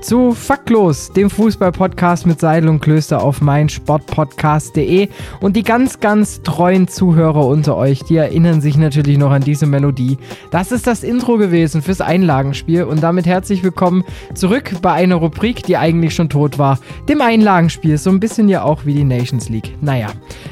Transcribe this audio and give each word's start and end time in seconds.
zu 0.00 0.32
Faktlos, 0.32 1.12
dem 1.12 1.28
Fußball-Podcast 1.28 2.26
mit 2.26 2.40
Seidel 2.40 2.70
und 2.70 2.80
Klöster 2.80 3.22
auf 3.22 3.40
meinsportpodcast.de. 3.42 5.08
Und 5.40 5.56
die 5.56 5.62
ganz, 5.62 6.00
ganz 6.00 6.42
treuen 6.42 6.88
Zuhörer 6.88 7.46
unter 7.46 7.76
euch, 7.76 8.02
die 8.04 8.16
erinnern 8.16 8.60
sich 8.60 8.78
natürlich 8.78 9.18
noch 9.18 9.30
an 9.30 9.42
diese 9.42 9.66
Melodie. 9.66 10.16
Das 10.50 10.72
ist 10.72 10.86
das 10.86 11.02
Intro 11.02 11.36
gewesen 11.36 11.82
fürs 11.82 12.00
Einlagenspiel 12.00 12.84
und 12.84 13.02
damit 13.02 13.26
herzlich 13.26 13.62
willkommen 13.62 14.04
zurück 14.34 14.72
bei 14.80 14.92
einer 14.92 15.16
Rubrik, 15.16 15.62
die 15.64 15.76
eigentlich 15.76 16.14
schon 16.14 16.30
tot 16.30 16.58
war, 16.58 16.78
dem 17.08 17.20
Einlagenspiel. 17.20 17.98
So 17.98 18.10
ein 18.10 18.20
bisschen 18.20 18.48
ja 18.48 18.62
auch 18.62 18.86
wie 18.86 18.94
die 18.94 19.04
Nations 19.04 19.48
League. 19.48 19.76
Naja, 19.82 20.08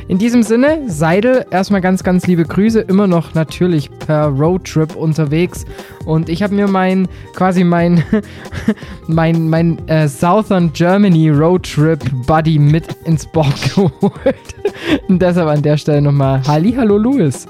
in 0.08 0.18
diesem 0.18 0.42
Sinne, 0.42 0.82
Seidel, 0.88 1.46
erstmal 1.50 1.80
ganz, 1.80 2.02
ganz 2.04 2.26
liebe 2.26 2.44
Grüße, 2.44 2.80
immer 2.80 3.06
noch 3.06 3.34
natürlich 3.34 3.90
per 3.98 4.26
Roadtrip 4.26 4.94
unterwegs. 4.94 5.64
Und 6.04 6.28
ich 6.28 6.42
habe 6.42 6.54
mir 6.54 6.68
mein, 6.68 7.08
quasi 7.34 7.64
mein, 7.64 8.02
mein 9.06 9.37
mein, 9.38 9.76
mein 9.76 9.88
äh, 9.88 10.08
Southern 10.08 10.72
Germany 10.72 11.30
Roadtrip 11.30 12.00
Buddy 12.26 12.58
mit 12.58 12.86
ins 13.04 13.26
Board 13.26 13.54
geholt. 13.74 14.54
Und 15.08 15.20
deshalb 15.20 15.48
an 15.48 15.62
der 15.62 15.76
Stelle 15.76 16.02
nochmal 16.02 16.42
Halli, 16.46 16.72
hallo 16.72 16.96
Louis. 16.98 17.46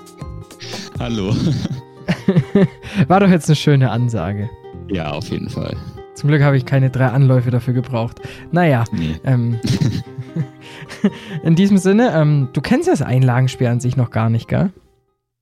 Hallo. 0.98 1.34
War 3.08 3.20
doch 3.20 3.28
jetzt 3.28 3.48
eine 3.48 3.56
schöne 3.56 3.90
Ansage. 3.90 4.50
Ja, 4.88 5.12
auf 5.12 5.28
jeden 5.30 5.48
Fall. 5.48 5.76
Zum 6.14 6.28
Glück 6.28 6.42
habe 6.42 6.56
ich 6.56 6.64
keine 6.64 6.90
drei 6.90 7.06
Anläufe 7.06 7.50
dafür 7.50 7.74
gebraucht. 7.74 8.20
Naja. 8.50 8.84
Nee. 8.92 9.16
Ähm, 9.24 9.60
in 11.42 11.54
diesem 11.54 11.78
Sinne, 11.78 12.12
ähm, 12.14 12.48
du 12.52 12.60
kennst 12.60 12.88
das 12.88 13.02
Einlagenspiel 13.02 13.68
an 13.68 13.80
sich 13.80 13.96
noch 13.96 14.10
gar 14.10 14.28
nicht, 14.28 14.48
gell? 14.48 14.72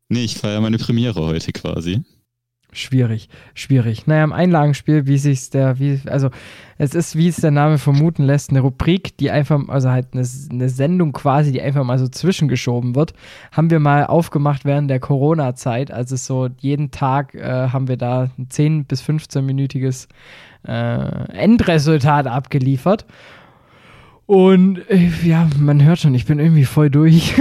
Nee, 0.08 0.24
ich 0.24 0.36
feiere 0.36 0.60
meine 0.60 0.78
Premiere 0.78 1.20
heute 1.20 1.52
quasi 1.52 2.02
schwierig, 2.76 3.28
schwierig. 3.54 4.06
Naja, 4.06 4.24
im 4.24 4.32
Einlagenspiel, 4.32 5.06
wie 5.06 5.18
sich 5.18 5.50
der, 5.50 5.78
wie, 5.78 6.00
also 6.06 6.30
es 6.78 6.94
ist, 6.94 7.16
wie 7.16 7.28
es 7.28 7.36
der 7.36 7.50
Name 7.50 7.78
vermuten 7.78 8.24
lässt, 8.24 8.50
eine 8.50 8.60
Rubrik, 8.60 9.16
die 9.16 9.30
einfach, 9.30 9.68
also 9.68 9.90
halt 9.90 10.08
eine, 10.12 10.26
eine 10.50 10.68
Sendung 10.68 11.12
quasi, 11.12 11.52
die 11.52 11.62
einfach 11.62 11.84
mal 11.84 11.98
so 11.98 12.08
zwischengeschoben 12.08 12.94
wird, 12.94 13.14
haben 13.52 13.70
wir 13.70 13.80
mal 13.80 14.04
aufgemacht 14.06 14.64
während 14.64 14.90
der 14.90 15.00
Corona-Zeit. 15.00 15.90
Also 15.90 16.16
so 16.16 16.48
jeden 16.58 16.90
Tag 16.90 17.34
äh, 17.34 17.68
haben 17.68 17.88
wir 17.88 17.96
da 17.96 18.30
ein 18.38 18.48
10- 18.48 18.84
bis 18.86 19.02
15-minütiges 19.02 20.08
äh, 20.66 21.32
Endresultat 21.32 22.26
abgeliefert. 22.26 23.06
Und 24.26 24.78
äh, 24.90 25.08
ja, 25.24 25.48
man 25.58 25.82
hört 25.82 26.00
schon, 26.00 26.14
ich 26.14 26.26
bin 26.26 26.38
irgendwie 26.38 26.64
voll 26.64 26.90
durch. 26.90 27.32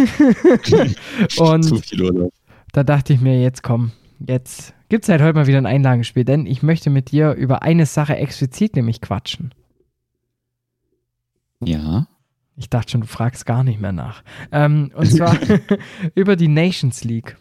Und 1.38 1.84
da 2.72 2.84
dachte 2.84 3.14
ich 3.14 3.22
mir, 3.22 3.42
jetzt 3.42 3.64
komm, 3.64 3.92
jetzt 4.20 4.74
gibt 4.90 5.04
es 5.04 5.10
halt 5.10 5.22
heute 5.22 5.34
mal 5.34 5.48
wieder 5.48 5.58
ein 5.58 5.66
Einlagenspiel, 5.66 6.26
denn 6.26 6.46
ich 6.46 6.64
möchte 6.64 6.90
mit 6.90 7.12
dir 7.12 7.34
über 7.34 7.64
eine 7.64 7.86
Sache 7.86 8.16
explizit 8.16 8.76
nämlich 8.76 9.02
quatschen. 9.02 9.54
Ja. 11.64 12.08
Ich 12.58 12.70
dachte 12.70 12.92
schon, 12.92 13.02
du 13.02 13.08
fragst 13.08 13.46
gar 13.46 13.64
nicht 13.64 13.82
mehr 13.82 13.92
nach. 13.92 14.24
Ähm, 14.52 14.92
und 14.96 15.08
zwar 15.08 15.38
über 16.16 16.36
die 16.36 16.48
Nations 16.48 17.04
League. 17.04 17.36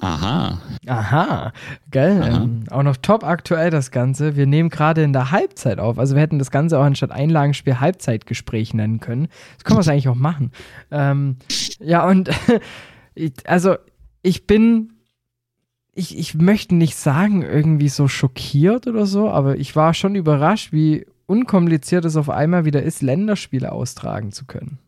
Aha. 0.00 0.58
Aha, 0.86 1.52
gell? 1.90 2.22
Aha. 2.22 2.42
Ähm, 2.42 2.64
auch 2.70 2.82
noch 2.82 2.96
top 2.96 3.22
aktuell 3.22 3.70
das 3.70 3.90
Ganze. 3.90 4.36
Wir 4.36 4.46
nehmen 4.46 4.70
gerade 4.70 5.02
in 5.02 5.12
der 5.12 5.30
Halbzeit 5.30 5.78
auf. 5.78 5.98
Also 5.98 6.14
wir 6.14 6.22
hätten 6.22 6.38
das 6.38 6.50
Ganze 6.50 6.78
auch 6.78 6.84
anstatt 6.84 7.10
Einlagenspiel 7.10 7.80
Halbzeitgespräch 7.80 8.72
nennen 8.72 9.00
können. 9.00 9.28
Das 9.56 9.64
können 9.64 9.76
wir 9.76 9.82
es 9.82 9.88
eigentlich 9.88 10.08
auch 10.08 10.14
machen. 10.14 10.52
Ähm, 10.90 11.36
ja, 11.80 12.06
und 12.06 12.30
also 13.44 13.76
ich 14.22 14.46
bin 14.46 14.92
ich, 16.00 16.18
ich 16.18 16.34
möchte 16.34 16.74
nicht 16.74 16.96
sagen, 16.96 17.42
irgendwie 17.42 17.90
so 17.90 18.08
schockiert 18.08 18.86
oder 18.86 19.06
so, 19.06 19.28
aber 19.28 19.58
ich 19.58 19.76
war 19.76 19.94
schon 19.94 20.14
überrascht, 20.14 20.72
wie 20.72 21.06
unkompliziert 21.26 22.04
es 22.04 22.16
auf 22.16 22.30
einmal 22.30 22.64
wieder 22.64 22.82
ist, 22.82 23.02
Länderspiele 23.02 23.70
austragen 23.70 24.32
zu 24.32 24.46
können. 24.46 24.78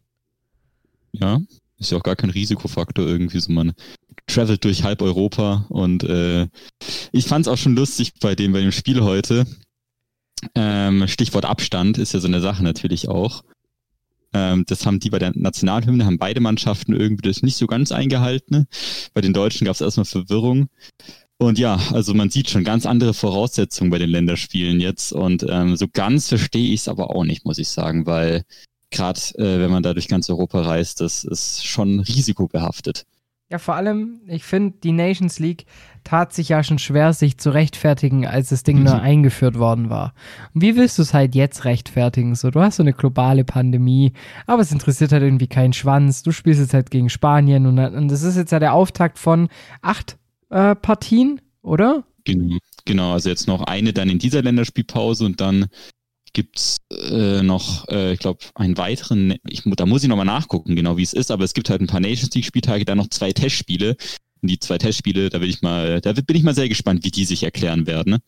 Ja, 1.12 1.40
ist 1.78 1.92
ja 1.92 1.98
auch 1.98 2.02
gar 2.02 2.16
kein 2.16 2.30
Risikofaktor 2.30 3.06
irgendwie, 3.06 3.38
so 3.38 3.52
man 3.52 3.74
travelt 4.26 4.64
durch 4.64 4.82
halb 4.82 5.02
Europa 5.02 5.66
und 5.68 6.02
äh, 6.04 6.48
ich 7.12 7.26
fand 7.26 7.46
es 7.46 7.52
auch 7.52 7.58
schon 7.58 7.76
lustig 7.76 8.14
bei 8.20 8.34
dem, 8.34 8.52
bei 8.52 8.60
dem 8.60 8.72
Spiel 8.72 9.02
heute. 9.02 9.46
Ähm, 10.54 11.06
Stichwort 11.06 11.44
Abstand 11.44 11.98
ist 11.98 12.14
ja 12.14 12.20
so 12.20 12.28
eine 12.28 12.40
Sache 12.40 12.64
natürlich 12.64 13.08
auch. 13.08 13.44
Ähm, 14.34 14.64
das 14.66 14.86
haben 14.86 15.00
die 15.00 15.10
bei 15.10 15.18
der 15.18 15.32
Nationalhymne, 15.34 16.04
haben 16.04 16.18
beide 16.18 16.40
Mannschaften 16.40 16.94
irgendwie 16.94 17.28
das 17.28 17.42
nicht 17.42 17.56
so 17.56 17.66
ganz 17.66 17.92
eingehalten. 17.92 18.66
Bei 19.14 19.20
den 19.20 19.32
Deutschen 19.32 19.64
gab 19.64 19.74
es 19.74 19.80
erstmal 19.80 20.04
Verwirrung. 20.04 20.68
Und 21.38 21.58
ja, 21.58 21.78
also 21.92 22.14
man 22.14 22.30
sieht 22.30 22.50
schon 22.50 22.64
ganz 22.64 22.86
andere 22.86 23.14
Voraussetzungen 23.14 23.90
bei 23.90 23.98
den 23.98 24.10
Länderspielen 24.10 24.80
jetzt. 24.80 25.12
Und 25.12 25.44
ähm, 25.48 25.76
so 25.76 25.86
ganz 25.92 26.28
verstehe 26.28 26.72
ich 26.72 26.80
es 26.80 26.88
aber 26.88 27.10
auch 27.10 27.24
nicht, 27.24 27.44
muss 27.44 27.58
ich 27.58 27.68
sagen, 27.68 28.06
weil 28.06 28.44
gerade 28.90 29.20
äh, 29.34 29.58
wenn 29.58 29.70
man 29.70 29.82
da 29.82 29.92
durch 29.92 30.08
ganz 30.08 30.30
Europa 30.30 30.60
reist, 30.60 31.00
das 31.00 31.24
ist 31.24 31.66
schon 31.66 32.00
risikobehaftet. 32.00 33.06
Ja, 33.52 33.58
vor 33.58 33.74
allem, 33.74 34.22
ich 34.28 34.44
finde, 34.44 34.78
die 34.82 34.92
Nations 34.92 35.38
League 35.38 35.66
tat 36.04 36.32
sich 36.32 36.48
ja 36.48 36.64
schon 36.64 36.78
schwer, 36.78 37.12
sich 37.12 37.36
zu 37.36 37.50
rechtfertigen, 37.50 38.26
als 38.26 38.48
das 38.48 38.62
Ding 38.62 38.78
mhm. 38.78 38.84
nur 38.84 39.02
eingeführt 39.02 39.58
worden 39.58 39.90
war. 39.90 40.14
Und 40.54 40.62
wie 40.62 40.74
willst 40.74 40.96
du 40.96 41.02
es 41.02 41.12
halt 41.12 41.34
jetzt 41.34 41.66
rechtfertigen? 41.66 42.34
So, 42.34 42.50
du 42.50 42.60
hast 42.62 42.76
so 42.76 42.82
eine 42.82 42.94
globale 42.94 43.44
Pandemie, 43.44 44.14
aber 44.46 44.62
es 44.62 44.72
interessiert 44.72 45.12
halt 45.12 45.22
irgendwie 45.22 45.48
keinen 45.48 45.74
Schwanz. 45.74 46.22
Du 46.22 46.32
spielst 46.32 46.60
jetzt 46.60 46.72
halt 46.72 46.90
gegen 46.90 47.10
Spanien 47.10 47.66
und, 47.66 47.78
und 47.78 48.08
das 48.08 48.22
ist 48.22 48.38
jetzt 48.38 48.52
ja 48.52 48.58
der 48.58 48.72
Auftakt 48.72 49.18
von 49.18 49.50
acht 49.82 50.16
äh, 50.48 50.74
Partien, 50.74 51.42
oder? 51.60 52.04
Genau, 52.24 52.56
genau, 52.86 53.12
also 53.12 53.28
jetzt 53.28 53.48
noch 53.48 53.64
eine 53.64 53.92
dann 53.92 54.08
in 54.08 54.18
dieser 54.18 54.40
Länderspielpause 54.40 55.26
und 55.26 55.42
dann 55.42 55.66
gibt's 56.32 56.78
äh, 56.90 57.42
noch, 57.42 57.88
äh, 57.88 58.12
ich 58.12 58.20
glaube, 58.20 58.44
einen 58.54 58.76
weiteren, 58.78 59.36
ich, 59.46 59.62
da 59.64 59.86
muss 59.86 60.02
ich 60.02 60.08
nochmal 60.08 60.26
nachgucken, 60.26 60.76
genau 60.76 60.96
wie 60.96 61.02
es 61.02 61.12
ist, 61.12 61.30
aber 61.30 61.44
es 61.44 61.54
gibt 61.54 61.70
halt 61.70 61.80
ein 61.80 61.86
paar 61.86 62.00
Nations 62.00 62.34
League-Spieltage, 62.34 62.84
dann 62.84 62.98
noch 62.98 63.08
zwei 63.08 63.32
Testspiele. 63.32 63.96
Und 64.40 64.50
die 64.50 64.58
zwei 64.58 64.78
Testspiele, 64.78 65.30
da 65.30 65.40
will 65.40 65.50
ich 65.50 65.62
mal, 65.62 66.00
da 66.00 66.12
bin 66.12 66.36
ich 66.36 66.42
mal 66.42 66.54
sehr 66.54 66.68
gespannt, 66.68 67.04
wie 67.04 67.10
die 67.10 67.24
sich 67.24 67.42
erklären 67.42 67.86
werden. 67.86 68.18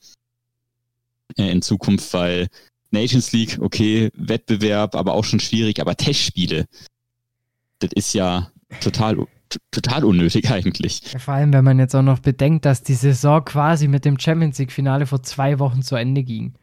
Äh, 1.36 1.50
in 1.50 1.62
Zukunft, 1.62 2.12
weil 2.12 2.48
Nations 2.90 3.32
League, 3.32 3.58
okay, 3.60 4.10
Wettbewerb, 4.14 4.94
aber 4.94 5.14
auch 5.14 5.24
schon 5.24 5.40
schwierig, 5.40 5.80
aber 5.80 5.96
Testspiele, 5.96 6.66
das 7.80 7.90
ist 7.94 8.14
ja 8.14 8.50
total 8.80 9.26
total 9.70 10.04
unnötig 10.04 10.50
eigentlich. 10.50 11.02
Vor 11.18 11.34
allem, 11.34 11.52
wenn 11.52 11.64
man 11.64 11.78
jetzt 11.78 11.94
auch 11.94 12.02
noch 12.02 12.18
bedenkt, 12.18 12.64
dass 12.64 12.82
die 12.82 12.94
Saison 12.94 13.44
quasi 13.44 13.88
mit 13.88 14.04
dem 14.04 14.18
Champions 14.18 14.58
League-Finale 14.58 15.06
vor 15.06 15.22
zwei 15.22 15.58
Wochen 15.58 15.82
zu 15.82 15.96
Ende 15.96 16.22
ging. 16.22 16.54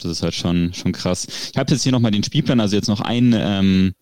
Das 0.00 0.10
ist 0.10 0.22
halt 0.22 0.34
schon, 0.34 0.72
schon 0.74 0.92
krass. 0.92 1.26
Ich 1.52 1.58
habe 1.58 1.72
jetzt 1.72 1.82
hier 1.82 1.92
nochmal 1.92 2.10
den 2.10 2.24
Spielplan, 2.24 2.60
also 2.60 2.76
jetzt 2.76 2.88
noch 2.88 3.00
ein, 3.00 3.34
ähm, 3.36 3.94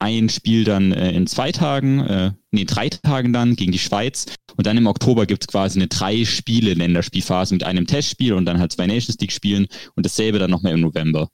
ein 0.00 0.28
Spiel 0.28 0.64
dann 0.64 0.92
äh, 0.92 1.12
in 1.12 1.26
zwei 1.26 1.52
Tagen, 1.52 2.00
äh, 2.00 2.32
nee, 2.50 2.64
drei 2.64 2.88
Tagen 2.88 3.32
dann 3.32 3.54
gegen 3.54 3.70
die 3.70 3.78
Schweiz. 3.78 4.26
Und 4.56 4.66
dann 4.66 4.76
im 4.76 4.86
Oktober 4.86 5.26
gibt 5.26 5.44
es 5.44 5.48
quasi 5.48 5.78
eine 5.78 5.88
drei-Spiele-Länderspielphase 5.88 7.54
mit 7.54 7.64
einem 7.64 7.86
Testspiel 7.86 8.32
und 8.32 8.44
dann 8.46 8.58
halt 8.58 8.72
zwei 8.72 8.86
Nations 8.86 9.18
League-Spielen 9.20 9.66
und 9.94 10.04
dasselbe 10.04 10.38
dann 10.38 10.50
nochmal 10.50 10.72
im 10.72 10.80
November. 10.80 11.28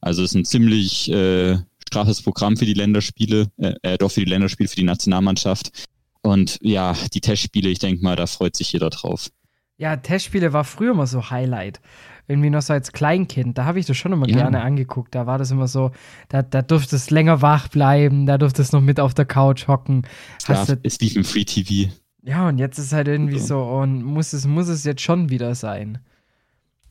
Also 0.00 0.22
es 0.22 0.30
ist 0.30 0.36
ein 0.36 0.44
ziemlich 0.44 1.10
äh, 1.10 1.58
straffes 1.86 2.22
Programm 2.22 2.56
für 2.56 2.66
die 2.66 2.74
Länderspiele, 2.74 3.50
äh, 3.58 3.74
äh, 3.82 3.98
doch 3.98 4.10
für 4.10 4.20
die 4.20 4.30
Länderspiele, 4.30 4.68
für 4.68 4.76
die 4.76 4.84
Nationalmannschaft. 4.84 5.86
Und 6.22 6.58
ja, 6.60 6.96
die 7.12 7.20
Testspiele, 7.20 7.68
ich 7.68 7.78
denke 7.78 8.02
mal, 8.02 8.16
da 8.16 8.26
freut 8.26 8.56
sich 8.56 8.72
jeder 8.72 8.90
drauf. 8.90 9.30
Ja, 9.78 9.96
Testspiele 9.96 10.52
war 10.52 10.64
früher 10.64 10.92
immer 10.92 11.06
so 11.06 11.30
Highlight 11.30 11.80
irgendwie 12.28 12.50
noch 12.50 12.62
so 12.62 12.72
als 12.72 12.92
Kleinkind, 12.92 13.56
da 13.56 13.64
habe 13.64 13.78
ich 13.78 13.86
das 13.86 13.96
schon 13.96 14.12
immer 14.12 14.28
ja. 14.28 14.36
gerne 14.36 14.62
angeguckt. 14.62 15.14
Da 15.14 15.26
war 15.26 15.38
das 15.38 15.50
immer 15.50 15.68
so, 15.68 15.92
da, 16.28 16.42
da 16.42 16.62
durfte 16.62 16.96
es 16.96 17.10
länger 17.10 17.42
wach 17.42 17.68
bleiben, 17.68 18.26
da 18.26 18.38
durfte 18.38 18.62
es 18.62 18.72
noch 18.72 18.80
mit 18.80 18.98
auf 18.98 19.14
der 19.14 19.26
Couch 19.26 19.68
hocken. 19.68 20.02
Hast 20.46 20.68
ja, 20.68 20.76
es 20.82 21.00
lief 21.00 21.16
im 21.16 21.24
Free 21.24 21.44
TV. 21.44 21.90
Ja, 22.22 22.48
und 22.48 22.58
jetzt 22.58 22.78
ist 22.78 22.92
halt 22.92 23.06
irgendwie 23.06 23.38
so, 23.38 23.62
und 23.62 24.02
muss 24.02 24.32
es, 24.32 24.46
muss 24.46 24.68
es 24.68 24.82
jetzt 24.82 25.02
schon 25.02 25.30
wieder 25.30 25.54
sein. 25.54 25.98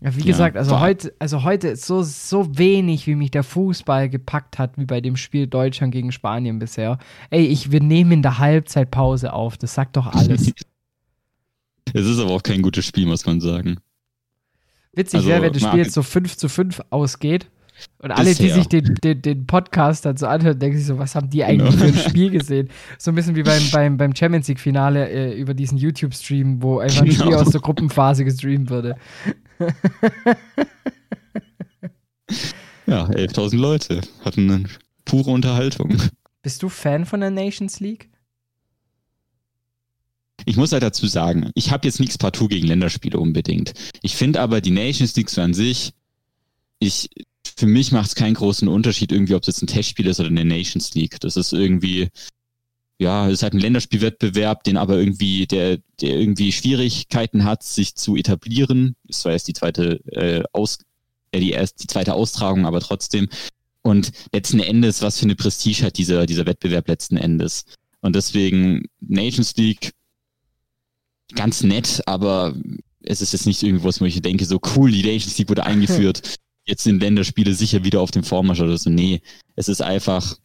Ja, 0.02 0.16
wie 0.16 0.20
ja, 0.20 0.26
gesagt, 0.28 0.56
also 0.56 0.80
heute, 0.80 1.14
also 1.20 1.44
heute 1.44 1.70
ist 1.70 1.86
so, 1.86 2.04
so 2.04 2.58
wenig, 2.58 3.08
wie 3.08 3.16
mich 3.16 3.32
der 3.32 3.44
Fußball 3.44 4.08
gepackt 4.10 4.60
hat, 4.60 4.78
wie 4.78 4.86
bei 4.86 5.02
dem 5.02 5.18
Spiel 5.18 5.48
Deutschland 5.48 5.94
gegen 5.94 6.12
Spanien 6.12 6.60
bisher. 6.60 7.00
Ey, 7.30 7.46
ich, 7.46 7.72
wir 7.72 7.82
nehmen 7.82 8.12
in 8.12 8.22
der 8.22 8.38
Halbzeitpause 8.38 9.34
auf, 9.34 9.58
das 9.58 9.74
sagt 9.74 9.98
doch 9.98 10.08
alles. 10.08 10.54
es 11.94 12.06
ist 12.06 12.20
aber 12.20 12.32
auch 12.32 12.44
kein 12.44 12.62
gutes 12.62 12.86
Spiel, 12.86 13.06
muss 13.06 13.26
man 13.26 13.42
sagen. 13.42 13.78
Witzig 14.96 15.18
also, 15.20 15.30
wäre, 15.30 15.42
wenn 15.44 15.54
das 15.54 15.62
Spiel 15.64 15.80
jetzt 15.80 15.94
so 15.94 16.04
5 16.04 16.38
zu 16.38 16.50
5 16.50 16.82
ausgeht. 16.90 17.48
Und 18.00 18.12
alle, 18.12 18.34
die 18.34 18.44
Bisher. 18.44 18.56
sich 18.56 18.68
den, 18.68 18.96
den, 19.04 19.22
den 19.22 19.46
Podcast 19.48 20.06
dann 20.06 20.16
so 20.16 20.28
anhören, 20.28 20.58
denken 20.58 20.78
sich 20.78 20.88
so, 20.88 20.98
was 20.98 21.14
haben 21.14 21.30
die 21.30 21.44
eigentlich 21.44 21.72
Genau. 21.78 21.92
für 21.92 22.00
ein 22.00 22.10
Spiel 22.10 22.30
gesehen? 22.32 22.70
So 22.98 23.12
ein 23.12 23.16
bisschen 23.16 23.36
wie 23.36 23.44
beim, 23.44 23.62
beim, 23.74 23.98
beim 23.98 24.16
Champions 24.16 24.48
League-Finale 24.48 25.10
äh, 25.10 25.34
über 25.38 25.54
diesen 25.54 25.78
YouTube-Stream, 25.78 26.62
wo 26.64 26.80
einfach 26.80 27.02
ein 27.02 27.12
Spiel 27.12 27.26
Genau. 27.26 27.42
aus 27.42 27.50
der 27.50 27.60
Gruppenphase 27.60 28.24
gestreamt 28.24 28.70
wurde. 28.70 28.96
Ja, 32.88 33.06
11.000 33.08 33.58
Leute 33.58 34.02
hatten 34.24 34.50
eine 34.50 34.64
pure 35.06 35.32
Unterhaltung. 35.32 35.96
Bist 36.42 36.62
du 36.64 36.70
Fan 36.70 37.06
von 37.06 37.20
der 37.20 37.32
Nations 37.32 37.80
League? 37.80 38.10
Ich 40.46 40.58
muss 40.58 40.72
halt 40.72 40.84
dazu 40.84 41.08
sagen, 41.08 41.52
ich 41.56 41.72
habe 41.72 41.88
jetzt 41.88 42.00
nichts 42.00 42.18
partout 42.18 42.48
gegen 42.48 42.68
Länderspiele 42.68 43.20
unbedingt. 43.20 43.74
Ich 44.02 44.16
finde 44.16 44.42
aber 44.42 44.62
die 44.62 44.72
Nations 44.72 45.16
League 45.16 45.30
so 45.30 45.42
an 45.42 45.54
sich, 45.54 45.94
ich, 46.80 47.10
für 47.58 47.68
mich 47.68 47.92
macht 47.92 48.08
es 48.08 48.16
keinen 48.16 48.36
großen 48.36 48.68
Unterschied 48.68 49.12
irgendwie, 49.12 49.36
ob 49.36 49.42
es 49.42 49.48
jetzt 49.48 49.64
ein 49.64 49.68
Testspiel 49.68 50.08
ist 50.08 50.20
oder 50.20 50.30
eine 50.30 50.46
Nations 50.46 50.94
League. 50.94 51.20
Das 51.20 51.36
ist 51.36 51.54
irgendwie, 51.54 52.10
ja, 52.98 53.28
es 53.28 53.36
ist 53.36 53.44
halt 53.44 53.54
ein 53.54 53.60
Länderspielwettbewerb, 53.60 54.64
den 54.64 54.78
aber 54.78 54.98
irgendwie, 54.98 55.48
der, 55.48 55.80
der 56.02 56.16
irgendwie 56.16 56.52
Schwierigkeiten 56.52 57.44
hat, 57.44 57.64
sich 57.64 57.96
zu 57.96 58.16
etablieren. 58.16 58.96
Das 59.06 59.26
war 59.26 59.32
jetzt 59.32 59.48
die 59.48 59.54
zweite 59.54 60.00
äh, 60.12 60.44
Aus, 60.54 60.80
äh, 61.32 61.40
die 61.40 61.52
erst 61.52 61.82
die 61.84 61.88
zweite 61.88 62.14
Austragung, 62.14 62.66
aber 62.66 62.80
trotzdem. 62.80 63.30
Und 63.82 64.12
letzten 64.32 64.60
Endes, 64.60 65.02
was 65.02 65.20
für 65.20 65.26
eine 65.26 65.36
Prestige 65.36 65.84
hat 65.86 65.98
dieser, 65.98 66.26
dieser 66.26 66.46
Wettbewerb 66.46 66.88
letzten 66.88 67.18
Endes? 67.18 67.66
Und 68.02 68.16
deswegen 68.16 68.86
Nations 69.00 69.56
League 69.58 69.92
ganz 71.34 71.64
nett, 71.64 72.02
aber 72.06 72.54
es 73.02 73.22
ist 73.22 73.34
jetzt 73.34 73.46
nicht 73.46 73.64
irgendwas, 73.64 74.02
wo 74.02 74.06
ich 74.06 74.22
denke, 74.22 74.46
so 74.46 74.60
cool, 74.76 74.92
die 74.92 75.04
Nations 75.04 75.38
League 75.38 75.50
wurde 75.50 75.66
eingeführt. 75.66 76.38
Jetzt 76.68 76.84
sind 76.84 77.00
Länderspiele 77.00 77.54
sicher 77.54 77.84
wieder 77.84 78.02
auf 78.02 78.10
dem 78.10 78.24
Vormarsch 78.24 78.60
oder 78.60 78.76
so. 78.76 78.90
Nee, 78.90 79.22
es 79.56 79.68
ist 79.68 79.84
einfach, 79.84 80.36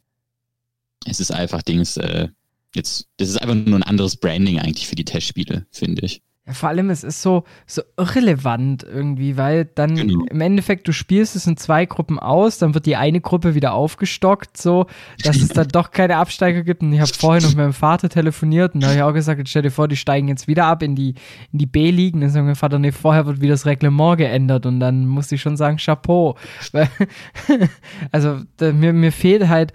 es 1.07 1.19
ist 1.19 1.31
einfach 1.33 1.63
Dings, 1.63 1.97
äh, 1.97 2.29
jetzt, 2.75 3.07
das 3.17 3.31
ist 3.31 3.41
einfach 3.41 3.55
nur 3.55 3.79
ein 3.79 3.83
anderes 3.83 4.17
Branding 4.17 4.59
eigentlich 4.59 4.87
für 4.87 4.97
die 4.97 5.07
Testspiele, 5.07 5.67
finde 5.71 6.05
ich. 6.05 6.21
Ja, 6.47 6.55
vor 6.55 6.71
allem, 6.71 6.89
es 6.89 7.05
ist 7.05 7.21
so, 7.21 7.45
so 7.67 7.83
irrelevant 7.99 8.83
irgendwie, 8.83 9.37
weil 9.37 9.67
dann 9.67 9.95
Genau. 9.95 10.25
im 10.31 10.41
Endeffekt, 10.41 10.89
du 10.89 10.93
spielst 10.93 11.37
es 11.37 11.47
in 11.47 11.59
zwei 11.59 11.85
Gruppen 11.85 12.19
aus, 12.19 12.57
dann 12.57 12.73
wird 12.73 12.87
die 12.87 12.97
eine 12.97 13.21
Gruppe 13.21 13.55
wieder 13.55 13.75
aufgestockt, 13.75 14.57
so, 14.57 14.87
dass 15.23 15.37
es 15.37 15.49
dann 15.49 15.69
doch 15.69 15.91
keine 15.91 16.17
Absteiger 16.17 16.63
gibt. 16.63 16.81
Und 16.83 16.95
ich 16.95 17.01
habe 17.01 17.13
vorhin 17.13 17.43
noch 17.43 17.51
mit 17.51 17.59
meinem 17.59 17.73
Vater 17.75 18.09
telefoniert 18.09 18.75
und 18.75 18.81
da 18.83 18.87
habe 18.89 18.97
ich 18.97 19.03
auch 19.03 19.13
gesagt, 19.13 19.47
stell 19.51 19.63
dir 19.63 19.71
vor, 19.71 19.87
die 19.87 19.97
steigen 19.97 20.29
jetzt 20.29 20.49
wieder 20.49 20.65
ab 20.65 20.83
in 20.83 20.97
die, 20.97 21.15
in 21.53 21.59
die 21.59 21.67
B-Ligen. 21.67 22.23
Dann 22.23 22.31
sagt 22.31 22.47
mein 22.47 22.55
Vater, 22.57 22.79
nee, 22.79 22.91
vorher 22.93 23.27
wird 23.27 23.43
wieder 23.43 23.53
das 23.53 23.67
Reglement 23.67 24.17
geändert 24.17 24.65
und 24.65 24.81
dann 24.81 25.07
musste 25.07 25.35
ich 25.35 25.43
schon 25.43 25.59
sagen, 25.59 25.77
Chapeau. 25.77 26.37
Weil, 26.73 26.89
also 28.13 28.41
da, 28.57 28.73
mir, 28.73 28.93
mir 28.95 29.13
fehlt 29.13 29.47
halt, 29.49 29.73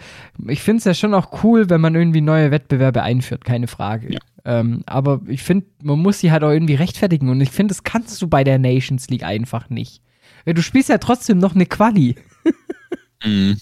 ich 0.48 0.62
finde 0.62 0.80
es 0.80 0.86
ja 0.86 0.94
schon 0.96 1.14
auch 1.14 1.44
cool, 1.44 1.70
wenn 1.70 1.80
man 1.82 1.94
irgendwie 1.96 2.22
neue 2.22 2.50
Wettbewerbe 2.50 3.04
einführt, 3.04 3.46
keine 3.46 3.68
Frage. 3.68 4.14
Ja. 4.14 4.20
Ähm, 4.46 4.84
aber 4.86 5.22
ich 5.28 5.42
finde, 5.42 5.66
man 5.82 6.00
muss 6.00 6.20
sie 6.20 6.32
halt 6.32 6.44
auch 6.44 6.52
irgendwie 6.52 6.76
rechtfertigen 6.76 7.30
und 7.30 7.42
ich 7.42 7.50
finde, 7.50 7.74
das 7.74 7.84
kannst 7.84 8.22
du 8.22 8.28
bei 8.28 8.44
der 8.44 8.60
Nations 8.60 9.10
League 9.10 9.24
einfach 9.24 9.70
nicht. 9.70 10.02
Weil 10.46 10.54
du 10.54 10.62
spielst 10.62 10.90
ja 10.90 11.00
trotzdem 11.00 11.40
noch 11.40 11.56
eine 11.56 11.66
Quali. 11.66 12.16
Mhm. 13.24 13.58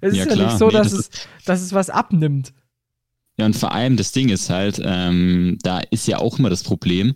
Es 0.00 0.12
ist 0.12 0.18
Ja, 0.18 0.26
ja, 0.26 0.34
klar. 0.34 0.46
nicht 0.46 0.58
so, 0.58 0.66
Nee, 0.66 0.72
dass, 0.74 0.90
das 0.90 1.00
es, 1.00 1.10
dass 1.46 1.62
es 1.62 1.72
was 1.72 1.90
abnimmt. 1.90 2.52
Ja, 3.38 3.46
und 3.46 3.56
vor 3.56 3.72
allem 3.72 3.96
das 3.96 4.12
Ding 4.12 4.28
ist 4.28 4.50
halt, 4.50 4.80
ähm, 4.84 5.58
da 5.62 5.80
ist 5.90 6.06
ja 6.06 6.18
auch 6.18 6.38
immer 6.38 6.50
das 6.50 6.62
Problem. 6.62 7.14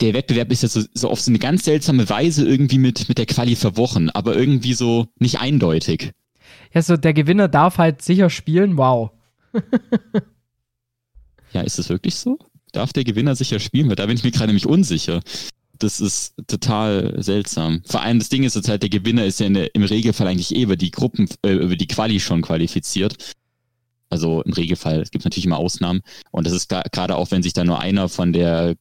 Der 0.00 0.14
Wettbewerb 0.14 0.50
ist 0.50 0.62
ja 0.62 0.68
so, 0.68 0.80
so 0.94 1.10
auf 1.10 1.20
so 1.20 1.30
eine 1.30 1.38
ganz 1.38 1.64
seltsame 1.64 2.08
Weise 2.08 2.44
irgendwie 2.48 2.78
mit, 2.78 3.08
mit 3.08 3.18
der 3.18 3.26
Quali 3.26 3.54
verwochen, 3.54 4.10
aber 4.10 4.34
irgendwie 4.34 4.74
so 4.74 5.06
nicht 5.20 5.38
eindeutig. 5.38 6.10
Ja, 6.72 6.82
so 6.82 6.96
der 6.96 7.12
Gewinner 7.12 7.46
darf 7.46 7.78
halt 7.78 8.02
sicher 8.02 8.30
spielen, 8.30 8.76
wow. 8.76 9.10
Ja, 11.54 11.62
ist 11.62 11.78
es 11.78 11.88
wirklich 11.88 12.16
so? 12.16 12.38
Darf 12.72 12.92
der 12.92 13.04
Gewinner 13.04 13.36
sicher 13.36 13.60
spielen? 13.60 13.88
Weil 13.88 13.96
da 13.96 14.06
bin 14.06 14.16
ich 14.16 14.24
mir 14.24 14.32
gerade 14.32 14.48
nämlich 14.48 14.66
unsicher. 14.66 15.22
Das 15.78 16.00
ist 16.00 16.34
total 16.48 17.22
seltsam. 17.22 17.82
Vor 17.86 18.02
allem 18.02 18.18
das 18.18 18.28
Ding 18.28 18.42
ist 18.42 18.56
jetzt 18.56 18.68
halt, 18.68 18.82
der 18.82 18.90
Gewinner 18.90 19.24
ist 19.24 19.40
ja 19.40 19.48
der, 19.48 19.74
im 19.74 19.84
Regelfall 19.84 20.26
eigentlich 20.26 20.54
eh 20.54 20.62
über 20.62 20.76
die 20.76 20.90
Gruppen, 20.90 21.28
äh, 21.44 21.52
über 21.52 21.76
die 21.76 21.86
Quali 21.86 22.18
schon 22.20 22.42
qualifiziert. 22.42 23.32
Also 24.10 24.42
im 24.42 24.52
Regelfall, 24.52 25.00
es 25.00 25.10
gibt 25.10 25.24
natürlich 25.24 25.46
immer 25.46 25.58
Ausnahmen. 25.58 26.00
Und 26.32 26.46
das 26.46 26.52
ist 26.52 26.68
gerade 26.68 27.16
auch, 27.16 27.30
wenn 27.30 27.42
sich 27.42 27.52
da 27.52 27.64
nur 27.64 27.80
einer 27.80 28.08
von 28.08 28.32
der 28.32 28.74